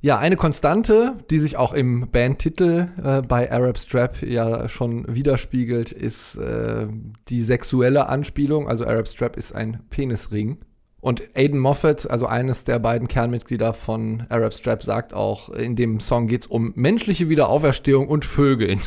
Ja, 0.04 0.18
eine 0.18 0.34
Konstante, 0.34 1.16
die 1.30 1.38
sich 1.38 1.56
auch 1.56 1.72
im 1.72 2.10
Bandtitel 2.10 2.88
äh, 3.04 3.22
bei 3.22 3.52
Arab 3.52 3.78
Strap 3.78 4.20
ja 4.20 4.68
schon 4.68 5.04
widerspiegelt, 5.06 5.92
ist 5.92 6.34
äh, 6.38 6.88
die 7.28 7.40
sexuelle 7.40 8.08
Anspielung. 8.08 8.68
Also 8.68 8.84
Arab 8.84 9.06
Strap 9.06 9.36
ist 9.36 9.54
ein 9.54 9.80
Penisring. 9.90 10.58
Und 11.00 11.22
Aiden 11.36 11.60
Moffat, 11.60 12.10
also 12.10 12.26
eines 12.26 12.64
der 12.64 12.80
beiden 12.80 13.06
Kernmitglieder 13.06 13.72
von 13.74 14.24
Arab 14.28 14.54
Strap, 14.54 14.82
sagt 14.82 15.14
auch, 15.14 15.50
in 15.50 15.76
dem 15.76 16.00
Song 16.00 16.26
geht 16.26 16.42
es 16.42 16.46
um 16.48 16.72
menschliche 16.74 17.28
Wiederauferstehung 17.28 18.08
und 18.08 18.24
Vögeln. 18.24 18.80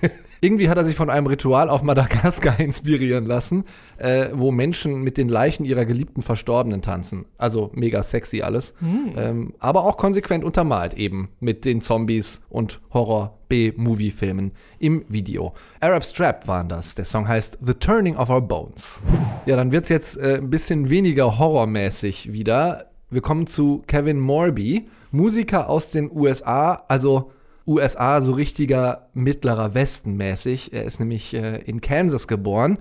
Irgendwie 0.40 0.68
hat 0.68 0.76
er 0.76 0.84
sich 0.84 0.96
von 0.96 1.10
einem 1.10 1.26
Ritual 1.26 1.70
auf 1.70 1.82
Madagaskar 1.82 2.60
inspirieren 2.60 3.26
lassen, 3.26 3.64
äh, 3.98 4.28
wo 4.32 4.50
Menschen 4.50 5.02
mit 5.02 5.18
den 5.18 5.28
Leichen 5.28 5.64
ihrer 5.64 5.84
geliebten 5.84 6.22
Verstorbenen 6.22 6.82
tanzen. 6.82 7.26
Also 7.38 7.70
mega 7.74 8.02
sexy 8.02 8.42
alles. 8.42 8.74
Ähm, 9.16 9.54
aber 9.58 9.84
auch 9.84 9.96
konsequent 9.96 10.44
untermalt 10.44 10.94
eben 10.94 11.28
mit 11.40 11.64
den 11.64 11.80
Zombies 11.80 12.42
und 12.48 12.80
Horror-B-Movie-Filmen 12.92 14.52
im 14.78 15.04
Video. 15.08 15.54
Arab 15.80 16.04
Strap 16.04 16.46
waren 16.48 16.68
das. 16.68 16.94
Der 16.94 17.04
Song 17.04 17.26
heißt 17.26 17.58
The 17.60 17.74
Turning 17.74 18.16
of 18.16 18.30
Our 18.30 18.42
Bones. 18.42 19.02
Ja, 19.46 19.56
dann 19.56 19.72
wird 19.72 19.84
es 19.84 19.90
jetzt 19.90 20.16
äh, 20.18 20.36
ein 20.36 20.50
bisschen 20.50 20.90
weniger 20.90 21.38
horrormäßig 21.38 22.32
wieder. 22.32 22.90
Wir 23.10 23.22
kommen 23.22 23.46
zu 23.46 23.82
Kevin 23.86 24.18
Morby, 24.18 24.86
Musiker 25.12 25.68
aus 25.70 25.90
den 25.90 26.10
USA, 26.10 26.82
also 26.88 27.30
USA 27.66 28.20
so 28.20 28.32
richtiger 28.32 29.08
mittlerer 29.14 29.74
Westen 29.74 30.16
mäßig. 30.16 30.72
Er 30.72 30.84
ist 30.84 31.00
nämlich 31.00 31.34
äh, 31.34 31.58
in 31.62 31.80
Kansas 31.80 32.28
geboren. 32.28 32.78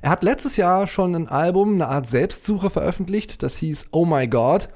Er 0.00 0.10
hat 0.10 0.22
letztes 0.22 0.56
Jahr 0.56 0.86
schon 0.86 1.14
ein 1.14 1.28
Album, 1.28 1.74
eine 1.74 1.88
Art 1.88 2.08
Selbstsuche 2.08 2.70
veröffentlicht, 2.70 3.42
das 3.42 3.56
hieß 3.56 3.88
Oh 3.90 4.04
My 4.04 4.28
God. 4.28 4.68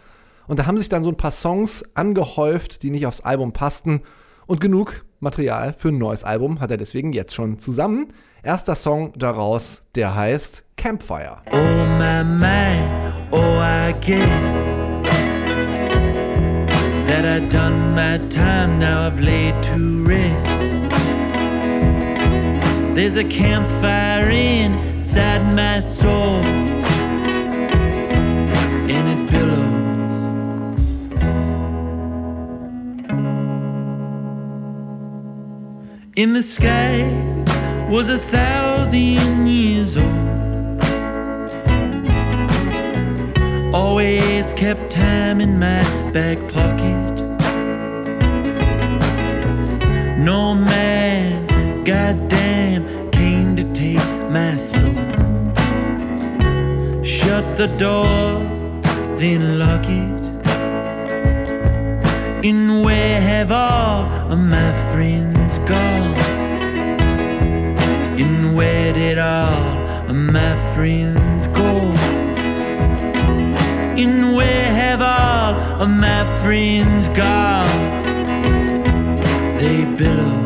Und 0.48 0.58
da 0.58 0.66
haben 0.66 0.78
sich 0.78 0.88
dann 0.88 1.04
so 1.04 1.10
ein 1.10 1.16
paar 1.16 1.30
Songs 1.30 1.84
angehäuft, 1.94 2.82
die 2.82 2.90
nicht 2.90 3.06
aufs 3.06 3.20
Album 3.20 3.52
passten. 3.52 4.02
Und 4.46 4.60
genug 4.60 5.04
Material 5.20 5.72
für 5.72 5.88
ein 5.88 5.98
neues 5.98 6.24
Album 6.24 6.60
hat 6.60 6.72
er 6.72 6.76
deswegen 6.76 7.12
jetzt 7.12 7.32
schon 7.32 7.60
zusammen. 7.60 8.08
Erster 8.42 8.74
Song 8.74 9.12
daraus, 9.16 9.82
der 9.94 10.16
heißt 10.16 10.64
Campfire. 10.76 11.38
Oh 11.52 11.86
my 11.96 12.24
my, 12.24 13.30
oh 13.30 13.60
I 13.60 13.94
guess 14.00 14.91
that 17.12 17.26
I've 17.26 17.48
done 17.50 17.94
my 17.94 18.16
time. 18.28 18.78
Now 18.78 19.06
I've 19.06 19.20
laid 19.20 19.62
to 19.64 20.06
rest. 20.06 20.46
There's 22.96 23.16
a 23.16 23.24
campfire 23.24 24.30
inside 24.30 25.42
my 25.54 25.80
soul, 25.80 26.36
and 28.94 29.04
it 29.12 29.30
billows. 29.30 30.80
In 36.16 36.32
the 36.32 36.42
sky 36.42 36.92
was 37.90 38.08
a 38.08 38.18
thousand 38.18 39.46
years 39.46 39.98
old. 39.98 40.30
Always 43.74 44.31
kept 44.50 44.90
time 44.90 45.40
in 45.40 45.58
my 45.58 45.82
back 46.10 46.38
pocket. 46.48 47.22
No 50.18 50.52
man, 50.54 51.84
goddamn, 51.84 53.10
came 53.10 53.54
to 53.54 53.64
take 53.72 54.04
my 54.30 54.56
soul. 54.56 54.94
Shut 57.04 57.44
the 57.56 57.68
door, 57.76 58.40
then 59.20 59.60
lock 59.60 59.84
it. 59.88 60.22
And 62.44 62.82
where 62.84 63.20
have 63.20 63.52
all 63.52 64.06
of 64.32 64.38
my 64.40 64.72
friends 64.90 65.58
gone? 65.70 66.14
And 68.18 68.56
where 68.56 68.92
did 68.92 69.18
all 69.18 70.08
of 70.10 70.16
my 70.16 70.56
friends 70.74 71.21
have 75.82 76.28
all 76.28 76.44
friends 76.44 77.08
gone, 77.08 77.66
they 79.58 79.84
billow. 79.96 80.42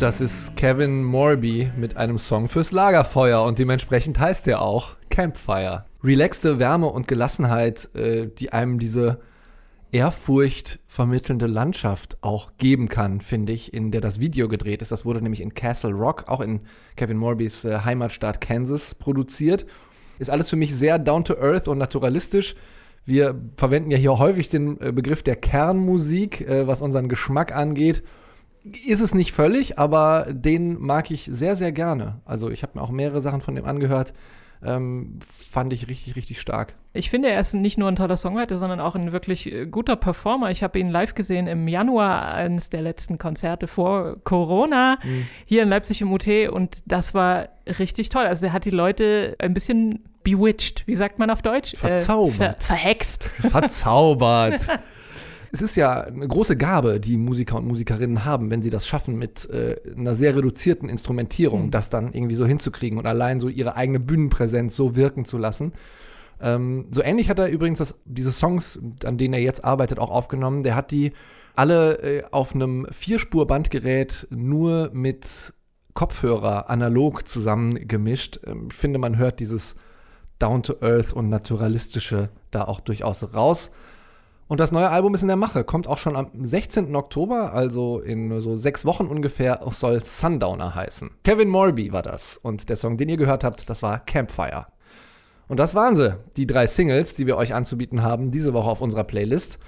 Das 0.00 0.20
ist 0.20 0.56
Kevin 0.56 1.04
Morby 1.04 1.70
mit 1.76 1.96
einem 1.96 2.18
Song 2.18 2.48
fürs 2.48 2.72
Lagerfeuer 2.72 3.44
und 3.44 3.60
dementsprechend 3.60 4.18
heißt 4.18 4.48
er 4.48 4.60
auch 4.60 4.96
Campfire. 5.08 5.84
Relaxte 6.02 6.58
Wärme 6.58 6.88
und 6.88 7.06
Gelassenheit, 7.06 7.94
äh, 7.94 8.26
die 8.26 8.52
einem 8.52 8.80
diese 8.80 9.20
Ehrfurcht 9.94 10.80
vermittelnde 10.88 11.46
Landschaft 11.46 12.18
auch 12.20 12.58
geben 12.58 12.88
kann, 12.88 13.20
finde 13.20 13.52
ich, 13.52 13.72
in 13.72 13.92
der 13.92 14.00
das 14.00 14.18
Video 14.18 14.48
gedreht 14.48 14.82
ist. 14.82 14.90
Das 14.90 15.04
wurde 15.04 15.22
nämlich 15.22 15.40
in 15.40 15.54
Castle 15.54 15.92
Rock, 15.92 16.24
auch 16.26 16.40
in 16.40 16.62
Kevin 16.96 17.16
Morbys 17.16 17.64
äh, 17.64 17.78
Heimatstaat 17.78 18.40
Kansas, 18.40 18.96
produziert. 18.96 19.66
Ist 20.18 20.30
alles 20.30 20.50
für 20.50 20.56
mich 20.56 20.74
sehr 20.74 20.98
down 20.98 21.24
to 21.24 21.34
earth 21.36 21.68
und 21.68 21.78
naturalistisch. 21.78 22.56
Wir 23.06 23.40
verwenden 23.56 23.92
ja 23.92 23.96
hier 23.96 24.18
häufig 24.18 24.48
den 24.48 24.80
äh, 24.80 24.90
Begriff 24.90 25.22
der 25.22 25.36
Kernmusik, 25.36 26.40
äh, 26.40 26.66
was 26.66 26.82
unseren 26.82 27.06
Geschmack 27.06 27.54
angeht. 27.54 28.02
Ist 28.84 29.00
es 29.00 29.14
nicht 29.14 29.30
völlig, 29.30 29.78
aber 29.78 30.26
den 30.28 30.80
mag 30.80 31.12
ich 31.12 31.26
sehr, 31.26 31.54
sehr 31.54 31.70
gerne. 31.70 32.20
Also 32.24 32.50
ich 32.50 32.64
habe 32.64 32.72
mir 32.76 32.82
auch 32.82 32.90
mehrere 32.90 33.20
Sachen 33.20 33.42
von 33.42 33.54
dem 33.54 33.64
angehört. 33.64 34.12
Ähm, 34.64 35.18
fand 35.22 35.72
ich 35.72 35.88
richtig, 35.88 36.16
richtig 36.16 36.40
stark. 36.40 36.74
Ich 36.92 37.10
finde, 37.10 37.28
er 37.30 37.40
ist 37.40 37.54
nicht 37.54 37.76
nur 37.76 37.88
ein 37.88 37.96
toller 37.96 38.16
Songwriter, 38.16 38.56
sondern 38.58 38.80
auch 38.80 38.94
ein 38.94 39.12
wirklich 39.12 39.52
äh, 39.52 39.66
guter 39.66 39.96
Performer. 39.96 40.50
Ich 40.50 40.62
habe 40.62 40.78
ihn 40.78 40.90
live 40.90 41.14
gesehen 41.14 41.46
im 41.46 41.68
Januar, 41.68 42.32
eines 42.34 42.70
der 42.70 42.82
letzten 42.82 43.18
Konzerte 43.18 43.66
vor 43.66 44.16
Corona, 44.24 44.98
Mhm. 45.04 45.26
hier 45.44 45.62
in 45.64 45.68
Leipzig 45.68 46.00
im 46.00 46.12
UT 46.12 46.26
und 46.50 46.78
das 46.86 47.14
war 47.14 47.48
richtig 47.78 48.08
toll. 48.08 48.24
Also 48.26 48.46
er 48.46 48.52
hat 48.52 48.64
die 48.64 48.70
Leute 48.70 49.34
ein 49.38 49.52
bisschen 49.54 50.04
bewitched, 50.22 50.86
wie 50.86 50.94
sagt 50.94 51.18
man 51.18 51.28
auf 51.30 51.42
Deutsch? 51.42 51.76
Verzaubert. 51.76 52.34
Äh, 52.34 52.38
ver 52.38 52.56
verhext. 52.60 53.24
Verzaubert. 53.24 54.66
es 55.54 55.62
ist 55.62 55.76
ja 55.76 56.00
eine 56.00 56.26
große 56.26 56.56
Gabe, 56.56 56.98
die 56.98 57.16
Musiker 57.16 57.56
und 57.56 57.66
Musikerinnen 57.66 58.24
haben, 58.24 58.50
wenn 58.50 58.60
sie 58.60 58.70
das 58.70 58.88
schaffen, 58.88 59.16
mit 59.16 59.48
äh, 59.50 59.76
einer 59.96 60.16
sehr 60.16 60.34
reduzierten 60.34 60.88
Instrumentierung 60.88 61.66
Mhm. 61.66 61.70
das 61.70 61.90
dann 61.90 62.12
irgendwie 62.12 62.34
so 62.34 62.44
hinzukriegen 62.44 62.98
und 62.98 63.06
allein 63.06 63.38
so 63.38 63.48
ihre 63.48 63.76
eigene 63.76 64.00
Bühnenpräsenz 64.00 64.74
so 64.74 64.96
wirken 64.96 65.24
zu 65.24 65.38
lassen. 65.38 65.72
Ähm, 66.40 66.86
so 66.90 67.02
ähnlich 67.02 67.30
hat 67.30 67.38
er 67.38 67.48
übrigens 67.48 67.78
das, 67.78 68.00
diese 68.04 68.32
Songs, 68.32 68.80
an 69.04 69.16
denen 69.16 69.34
er 69.34 69.40
jetzt 69.40 69.64
arbeitet, 69.64 70.00
auch 70.00 70.10
aufgenommen. 70.10 70.64
Der 70.64 70.74
hat 70.74 70.90
die 70.90 71.12
alle 71.54 71.98
äh, 72.02 72.24
auf 72.32 72.52
einem 72.54 72.88
Vierspur-Bandgerät 72.90 74.26
nur 74.30 74.90
mit 74.92 75.54
Kopfhörer 75.94 76.68
analog 76.68 77.28
zusammengemischt. 77.28 78.40
Ähm, 78.44 78.68
ich 78.72 78.76
finde, 78.76 78.98
man 78.98 79.18
hört 79.18 79.38
dieses 79.38 79.76
Down-to-Earth 80.40 81.12
und 81.12 81.28
Naturalistische 81.28 82.30
da 82.50 82.64
auch 82.64 82.80
durchaus 82.80 83.32
raus. 83.32 83.70
Und 84.46 84.60
das 84.60 84.72
neue 84.72 84.90
Album 84.90 85.14
ist 85.14 85.22
in 85.22 85.28
der 85.28 85.36
Mache, 85.36 85.64
kommt 85.64 85.86
auch 85.86 85.96
schon 85.96 86.16
am 86.16 86.28
16. 86.38 86.94
Oktober, 86.94 87.54
also 87.54 88.00
in 88.00 88.40
so 88.40 88.58
sechs 88.58 88.84
Wochen 88.84 89.06
ungefähr, 89.06 89.60
soll 89.70 90.02
Sundowner 90.04 90.74
heißen. 90.74 91.10
Kevin 91.24 91.48
Morby 91.48 91.92
war 91.92 92.02
das 92.02 92.36
und 92.36 92.68
der 92.68 92.76
Song, 92.76 92.98
den 92.98 93.08
ihr 93.08 93.16
gehört 93.16 93.42
habt, 93.42 93.70
das 93.70 93.82
war 93.82 93.98
Campfire. 94.00 94.66
Und 95.48 95.58
das 95.60 95.74
waren 95.74 95.96
sie, 95.96 96.16
die 96.36 96.46
drei 96.46 96.66
Singles, 96.66 97.14
die 97.14 97.26
wir 97.26 97.36
euch 97.36 97.54
anzubieten 97.54 98.02
haben, 98.02 98.30
diese 98.30 98.52
Woche 98.52 98.68
auf 98.68 98.80
unserer 98.80 99.04
Playlist. 99.04 99.58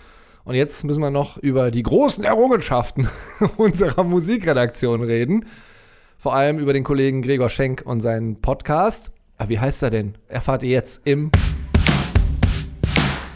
Und 0.44 0.54
jetzt 0.54 0.84
müssen 0.84 1.02
wir 1.02 1.10
noch 1.10 1.38
über 1.38 1.70
die 1.70 1.82
großen 1.82 2.24
Errungenschaften 2.24 3.08
unserer 3.56 4.04
Musikredaktion 4.04 5.02
reden. 5.02 5.46
Vor 6.18 6.34
allem 6.34 6.58
über 6.58 6.72
den 6.72 6.84
Kollegen 6.84 7.22
Gregor 7.22 7.48
Schenk 7.48 7.82
und 7.84 8.00
seinen 8.00 8.40
Podcast. 8.40 9.10
Ah, 9.38 9.48
wie 9.48 9.58
heißt 9.58 9.82
er 9.82 9.90
denn? 9.90 10.16
Erfahrt 10.28 10.62
ihr 10.62 10.70
jetzt 10.70 11.02
im 11.04 11.30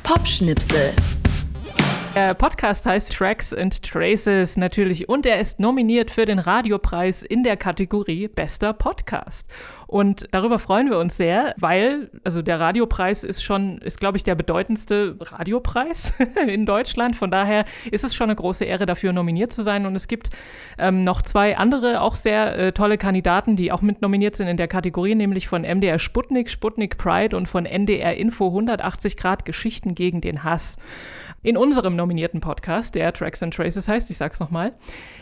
Popschnipsel. 0.02 0.92
Der 2.16 2.34
Podcast 2.34 2.86
heißt 2.86 3.12
Tracks 3.12 3.54
and 3.54 3.82
Traces 3.84 4.56
natürlich 4.56 5.08
und 5.08 5.26
er 5.26 5.38
ist 5.38 5.60
nominiert 5.60 6.10
für 6.10 6.26
den 6.26 6.40
Radiopreis 6.40 7.22
in 7.22 7.44
der 7.44 7.56
Kategorie 7.56 8.26
Bester 8.26 8.72
Podcast. 8.72 9.46
Und 9.86 10.28
darüber 10.30 10.60
freuen 10.60 10.88
wir 10.88 10.98
uns 10.98 11.16
sehr, 11.16 11.52
weil, 11.56 12.10
also 12.22 12.42
der 12.42 12.60
Radiopreis 12.60 13.24
ist 13.24 13.42
schon, 13.42 13.78
ist 13.78 13.98
glaube 13.98 14.16
ich 14.16 14.24
der 14.24 14.36
bedeutendste 14.36 15.16
Radiopreis 15.20 16.12
in 16.46 16.64
Deutschland. 16.64 17.16
Von 17.16 17.32
daher 17.32 17.64
ist 17.90 18.04
es 18.04 18.14
schon 18.14 18.26
eine 18.26 18.36
große 18.36 18.64
Ehre, 18.64 18.86
dafür 18.86 19.12
nominiert 19.12 19.52
zu 19.52 19.62
sein. 19.62 19.86
Und 19.86 19.96
es 19.96 20.06
gibt 20.06 20.30
ähm, 20.78 21.02
noch 21.02 21.22
zwei 21.22 21.56
andere 21.56 22.00
auch 22.02 22.14
sehr 22.14 22.56
äh, 22.56 22.72
tolle 22.72 22.98
Kandidaten, 22.98 23.56
die 23.56 23.72
auch 23.72 23.82
mit 23.82 24.00
nominiert 24.00 24.36
sind 24.36 24.46
in 24.46 24.56
der 24.56 24.68
Kategorie, 24.68 25.16
nämlich 25.16 25.48
von 25.48 25.62
MDR 25.62 25.98
Sputnik, 25.98 26.50
Sputnik 26.50 26.96
Pride 26.96 27.36
und 27.36 27.48
von 27.48 27.66
NDR 27.66 28.16
Info 28.16 28.46
180 28.46 29.16
Grad 29.16 29.44
Geschichten 29.44 29.96
gegen 29.96 30.20
den 30.20 30.44
Hass. 30.44 30.76
In 31.42 31.56
unserem 31.56 31.96
nominierten 31.96 32.42
Podcast, 32.42 32.94
der 32.94 33.14
Tracks 33.14 33.42
and 33.42 33.54
Traces 33.54 33.88
heißt, 33.88 34.10
ich 34.10 34.18
sag's 34.18 34.40
nochmal, 34.40 34.74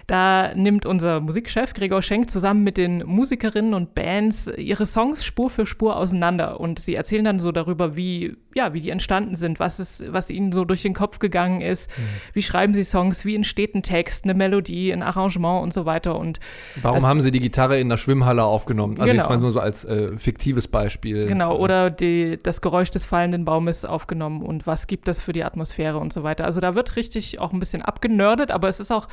da 0.08 0.52
nimmt 0.56 0.84
unser 0.84 1.20
Musikchef 1.20 1.74
Gregor 1.74 2.02
Schenk 2.02 2.28
zusammen 2.28 2.64
mit 2.64 2.76
den 2.76 3.04
Musikerinnen 3.06 3.72
und 3.72 3.94
Bands 3.94 4.50
ihre 4.56 4.84
Songs 4.84 5.24
Spur 5.24 5.48
für 5.48 5.64
Spur 5.64 5.96
auseinander. 5.96 6.58
Und 6.58 6.80
sie 6.80 6.96
erzählen 6.96 7.24
dann 7.24 7.38
so 7.38 7.52
darüber, 7.52 7.94
wie, 7.94 8.36
ja, 8.52 8.72
wie 8.74 8.80
die 8.80 8.90
entstanden 8.90 9.36
sind, 9.36 9.60
was, 9.60 9.78
ist, 9.78 10.12
was 10.12 10.28
ihnen 10.30 10.50
so 10.50 10.64
durch 10.64 10.82
den 10.82 10.92
Kopf 10.92 11.20
gegangen 11.20 11.60
ist, 11.60 11.88
wie 12.32 12.42
schreiben 12.42 12.74
sie 12.74 12.82
Songs, 12.82 13.24
wie 13.24 13.36
entsteht 13.36 13.76
ein 13.76 13.84
Text, 13.84 14.24
eine 14.24 14.34
Melodie, 14.34 14.92
ein 14.92 15.04
Arrangement 15.04 15.62
und 15.62 15.72
so 15.72 15.86
weiter. 15.86 16.18
Und 16.18 16.40
Warum 16.82 17.06
haben 17.06 17.20
sie 17.20 17.30
die 17.30 17.38
Gitarre 17.38 17.78
in 17.78 17.88
der 17.90 17.96
Schwimmhalle 17.96 18.42
aufgenommen? 18.42 18.94
Also 18.98 19.08
Genau. 19.12 19.22
jetzt 19.22 19.28
mal 19.30 19.38
nur 19.38 19.52
so 19.52 19.60
als 19.60 19.84
äh, 19.84 20.16
fiktives 20.16 20.66
Beispiel. 20.66 21.26
Genau, 21.26 21.56
oder 21.56 21.90
die, 21.90 22.40
das 22.42 22.60
Geräusch 22.60 22.90
des 22.90 23.06
fallenden 23.06 23.44
Baumes 23.44 23.84
aufgenommen. 23.84 24.42
Und 24.42 24.66
was 24.66 24.88
gibt 24.88 25.06
das 25.06 25.20
für 25.20 25.32
die 25.32 25.44
Atmosphäre? 25.44 25.98
Und 25.98 26.07
so 26.12 26.22
weiter. 26.22 26.44
Also 26.44 26.60
da 26.60 26.74
wird 26.74 26.96
richtig 26.96 27.38
auch 27.38 27.52
ein 27.52 27.60
bisschen 27.60 27.82
abgenördet, 27.82 28.50
aber 28.50 28.68
es 28.68 28.80
ist 28.80 28.92
auch 28.92 29.08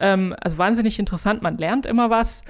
ähm, 0.00 0.34
also 0.40 0.58
wahnsinnig 0.58 0.98
interessant. 0.98 1.42
Man 1.42 1.58
lernt 1.58 1.86
immer 1.86 2.10
was 2.10 2.42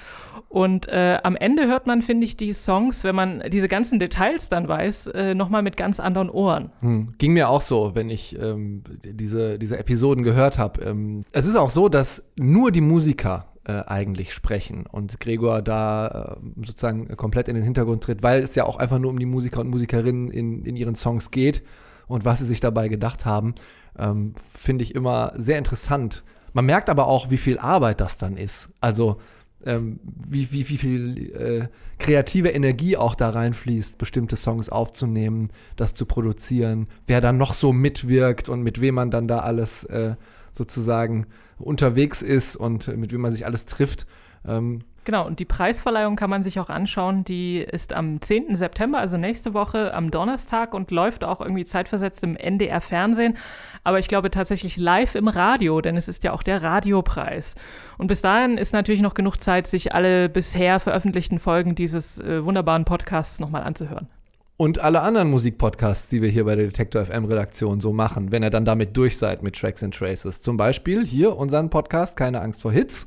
und 0.48 0.88
äh, 0.88 1.18
am 1.22 1.36
Ende 1.36 1.66
hört 1.66 1.86
man, 1.86 2.02
finde 2.02 2.24
ich, 2.24 2.36
die 2.36 2.52
Songs, 2.52 3.04
wenn 3.04 3.14
man 3.14 3.42
diese 3.50 3.68
ganzen 3.68 3.98
Details 3.98 4.48
dann 4.48 4.68
weiß, 4.68 5.08
äh, 5.08 5.34
nochmal 5.34 5.62
mit 5.62 5.76
ganz 5.76 6.00
anderen 6.00 6.30
Ohren. 6.30 6.70
Hm. 6.80 7.14
Ging 7.18 7.32
mir 7.32 7.48
auch 7.48 7.60
so, 7.60 7.94
wenn 7.94 8.10
ich 8.10 8.38
ähm, 8.38 8.82
diese, 9.04 9.58
diese 9.58 9.78
Episoden 9.78 10.24
gehört 10.24 10.58
habe. 10.58 10.82
Ähm, 10.82 11.22
es 11.32 11.46
ist 11.46 11.56
auch 11.56 11.70
so, 11.70 11.88
dass 11.88 12.24
nur 12.36 12.70
die 12.72 12.80
Musiker 12.80 13.46
äh, 13.66 13.82
eigentlich 13.86 14.32
sprechen 14.32 14.86
und 14.86 15.18
Gregor 15.18 15.60
da 15.60 16.36
äh, 16.38 16.64
sozusagen 16.64 17.08
komplett 17.16 17.48
in 17.48 17.56
den 17.56 17.64
Hintergrund 17.64 18.04
tritt, 18.04 18.22
weil 18.22 18.42
es 18.42 18.54
ja 18.54 18.64
auch 18.64 18.76
einfach 18.76 18.98
nur 18.98 19.10
um 19.10 19.18
die 19.18 19.26
Musiker 19.26 19.60
und 19.60 19.68
Musikerinnen 19.68 20.30
in, 20.30 20.64
in 20.64 20.76
ihren 20.76 20.94
Songs 20.94 21.30
geht 21.30 21.62
und 22.06 22.24
was 22.24 22.38
sie 22.38 22.46
sich 22.46 22.60
dabei 22.60 22.88
gedacht 22.88 23.24
haben, 23.24 23.54
ähm, 23.98 24.34
finde 24.48 24.84
ich 24.84 24.94
immer 24.94 25.32
sehr 25.36 25.58
interessant. 25.58 26.22
Man 26.52 26.66
merkt 26.66 26.88
aber 26.88 27.06
auch, 27.06 27.30
wie 27.30 27.36
viel 27.36 27.58
Arbeit 27.58 28.00
das 28.00 28.18
dann 28.18 28.36
ist. 28.36 28.70
Also 28.80 29.18
ähm, 29.64 30.00
wie, 30.28 30.52
wie, 30.52 30.68
wie 30.68 30.76
viel 30.76 31.32
äh, 31.34 31.68
kreative 31.98 32.50
Energie 32.50 32.96
auch 32.96 33.14
da 33.14 33.30
reinfließt, 33.30 33.98
bestimmte 33.98 34.36
Songs 34.36 34.68
aufzunehmen, 34.68 35.50
das 35.76 35.94
zu 35.94 36.06
produzieren, 36.06 36.88
wer 37.06 37.20
dann 37.20 37.38
noch 37.38 37.52
so 37.52 37.72
mitwirkt 37.72 38.48
und 38.48 38.62
mit 38.62 38.80
wem 38.80 38.94
man 38.94 39.10
dann 39.10 39.28
da 39.28 39.40
alles 39.40 39.84
äh, 39.84 40.14
sozusagen 40.52 41.26
unterwegs 41.58 42.22
ist 42.22 42.56
und 42.56 42.88
mit 42.96 43.12
wem 43.12 43.22
man 43.22 43.32
sich 43.32 43.46
alles 43.46 43.66
trifft. 43.66 44.06
Ähm, 44.46 44.82
Genau, 45.06 45.24
und 45.24 45.38
die 45.38 45.44
Preisverleihung 45.44 46.16
kann 46.16 46.30
man 46.30 46.42
sich 46.42 46.58
auch 46.58 46.68
anschauen. 46.68 47.22
Die 47.22 47.58
ist 47.58 47.92
am 47.92 48.20
10. 48.20 48.56
September, 48.56 48.98
also 48.98 49.16
nächste 49.16 49.54
Woche 49.54 49.94
am 49.94 50.10
Donnerstag 50.10 50.74
und 50.74 50.90
läuft 50.90 51.24
auch 51.24 51.40
irgendwie 51.40 51.64
zeitversetzt 51.64 52.24
im 52.24 52.34
NDR 52.34 52.80
Fernsehen. 52.80 53.36
Aber 53.84 54.00
ich 54.00 54.08
glaube 54.08 54.32
tatsächlich 54.32 54.76
live 54.76 55.14
im 55.14 55.28
Radio, 55.28 55.80
denn 55.80 55.96
es 55.96 56.08
ist 56.08 56.24
ja 56.24 56.32
auch 56.32 56.42
der 56.42 56.60
Radiopreis. 56.60 57.54
Und 57.98 58.08
bis 58.08 58.20
dahin 58.20 58.58
ist 58.58 58.72
natürlich 58.72 59.00
noch 59.00 59.14
genug 59.14 59.36
Zeit, 59.36 59.68
sich 59.68 59.94
alle 59.94 60.28
bisher 60.28 60.80
veröffentlichten 60.80 61.38
Folgen 61.38 61.76
dieses 61.76 62.20
äh, 62.20 62.44
wunderbaren 62.44 62.84
Podcasts 62.84 63.38
nochmal 63.38 63.62
anzuhören. 63.62 64.08
und 64.56 64.80
alle 64.80 65.02
anderen 65.02 65.30
Musikpodcasts, 65.30 66.08
die 66.08 66.20
wir 66.20 66.30
hier 66.30 66.46
bei 66.46 66.56
der 66.56 66.66
Detektor 66.66 67.04
FM 67.04 67.26
Redaktion 67.26 67.78
so 67.78 67.92
machen, 67.92 68.32
wenn 68.32 68.42
ihr 68.42 68.50
dann 68.50 68.64
damit 68.64 68.96
durch 68.96 69.18
seid 69.18 69.44
mit 69.44 69.54
Tracks 69.54 69.84
and 69.84 69.94
Traces. 69.94 70.42
Zum 70.42 70.56
Beispiel 70.56 71.06
hier 71.06 71.36
unseren 71.36 71.70
Podcast 71.70 72.16
Keine 72.16 72.40
Angst 72.40 72.62
vor 72.62 72.72
Hits. 72.72 73.06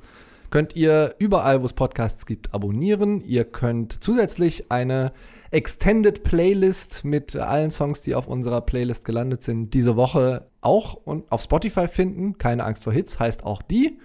Könnt 0.49 0.75
ihr 0.75 1.15
überall, 1.19 1.62
wo 1.62 1.65
es 1.65 1.73
Podcasts 1.73 2.25
gibt, 2.25 2.53
abonnieren. 2.53 3.21
Ihr 3.21 3.45
könnt 3.45 4.03
zusätzlich 4.03 4.71
eine 4.71 5.12
Extended 5.51 6.23
Playlist 6.23 7.05
mit 7.05 7.35
allen 7.35 7.71
Songs, 7.71 8.01
die 8.01 8.15
auf 8.15 8.27
unserer 8.27 8.62
Playlist 8.62 9.05
gelandet 9.05 9.43
sind, 9.43 9.73
diese 9.73 9.95
Woche 9.95 10.47
auch 10.62 10.93
und 10.93 11.31
auf 11.31 11.41
Spotify 11.41 11.88
finden. 11.88 12.38
Keine 12.38 12.63
Angst 12.63 12.83
vor 12.83 12.93
Hits 12.93 13.19
heißt 13.19 13.43
auch 13.43 13.62
die. 13.62 13.99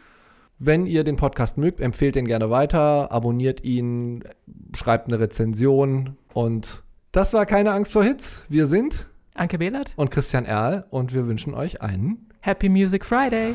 Wenn 0.58 0.86
ihr 0.86 1.04
den 1.04 1.16
Podcast 1.16 1.58
mögt, 1.58 1.80
empfehlt 1.80 2.16
ihn 2.16 2.26
gerne 2.26 2.48
weiter, 2.48 3.10
abonniert 3.10 3.64
ihn, 3.64 4.22
schreibt 4.74 5.08
eine 5.08 5.18
Rezension 5.18 6.16
und 6.32 6.82
das 7.12 7.34
war 7.34 7.44
keine 7.44 7.72
Angst 7.72 7.92
vor 7.92 8.04
Hits. 8.04 8.44
Wir 8.48 8.66
sind 8.66 9.08
Anke 9.34 9.58
Behlert, 9.58 9.92
und 9.96 10.10
Christian 10.10 10.44
Erl 10.44 10.86
und 10.90 11.12
wir 11.12 11.26
wünschen 11.26 11.54
euch 11.54 11.82
einen 11.82 12.28
Happy 12.40 12.68
Music 12.68 13.04
Friday. 13.04 13.54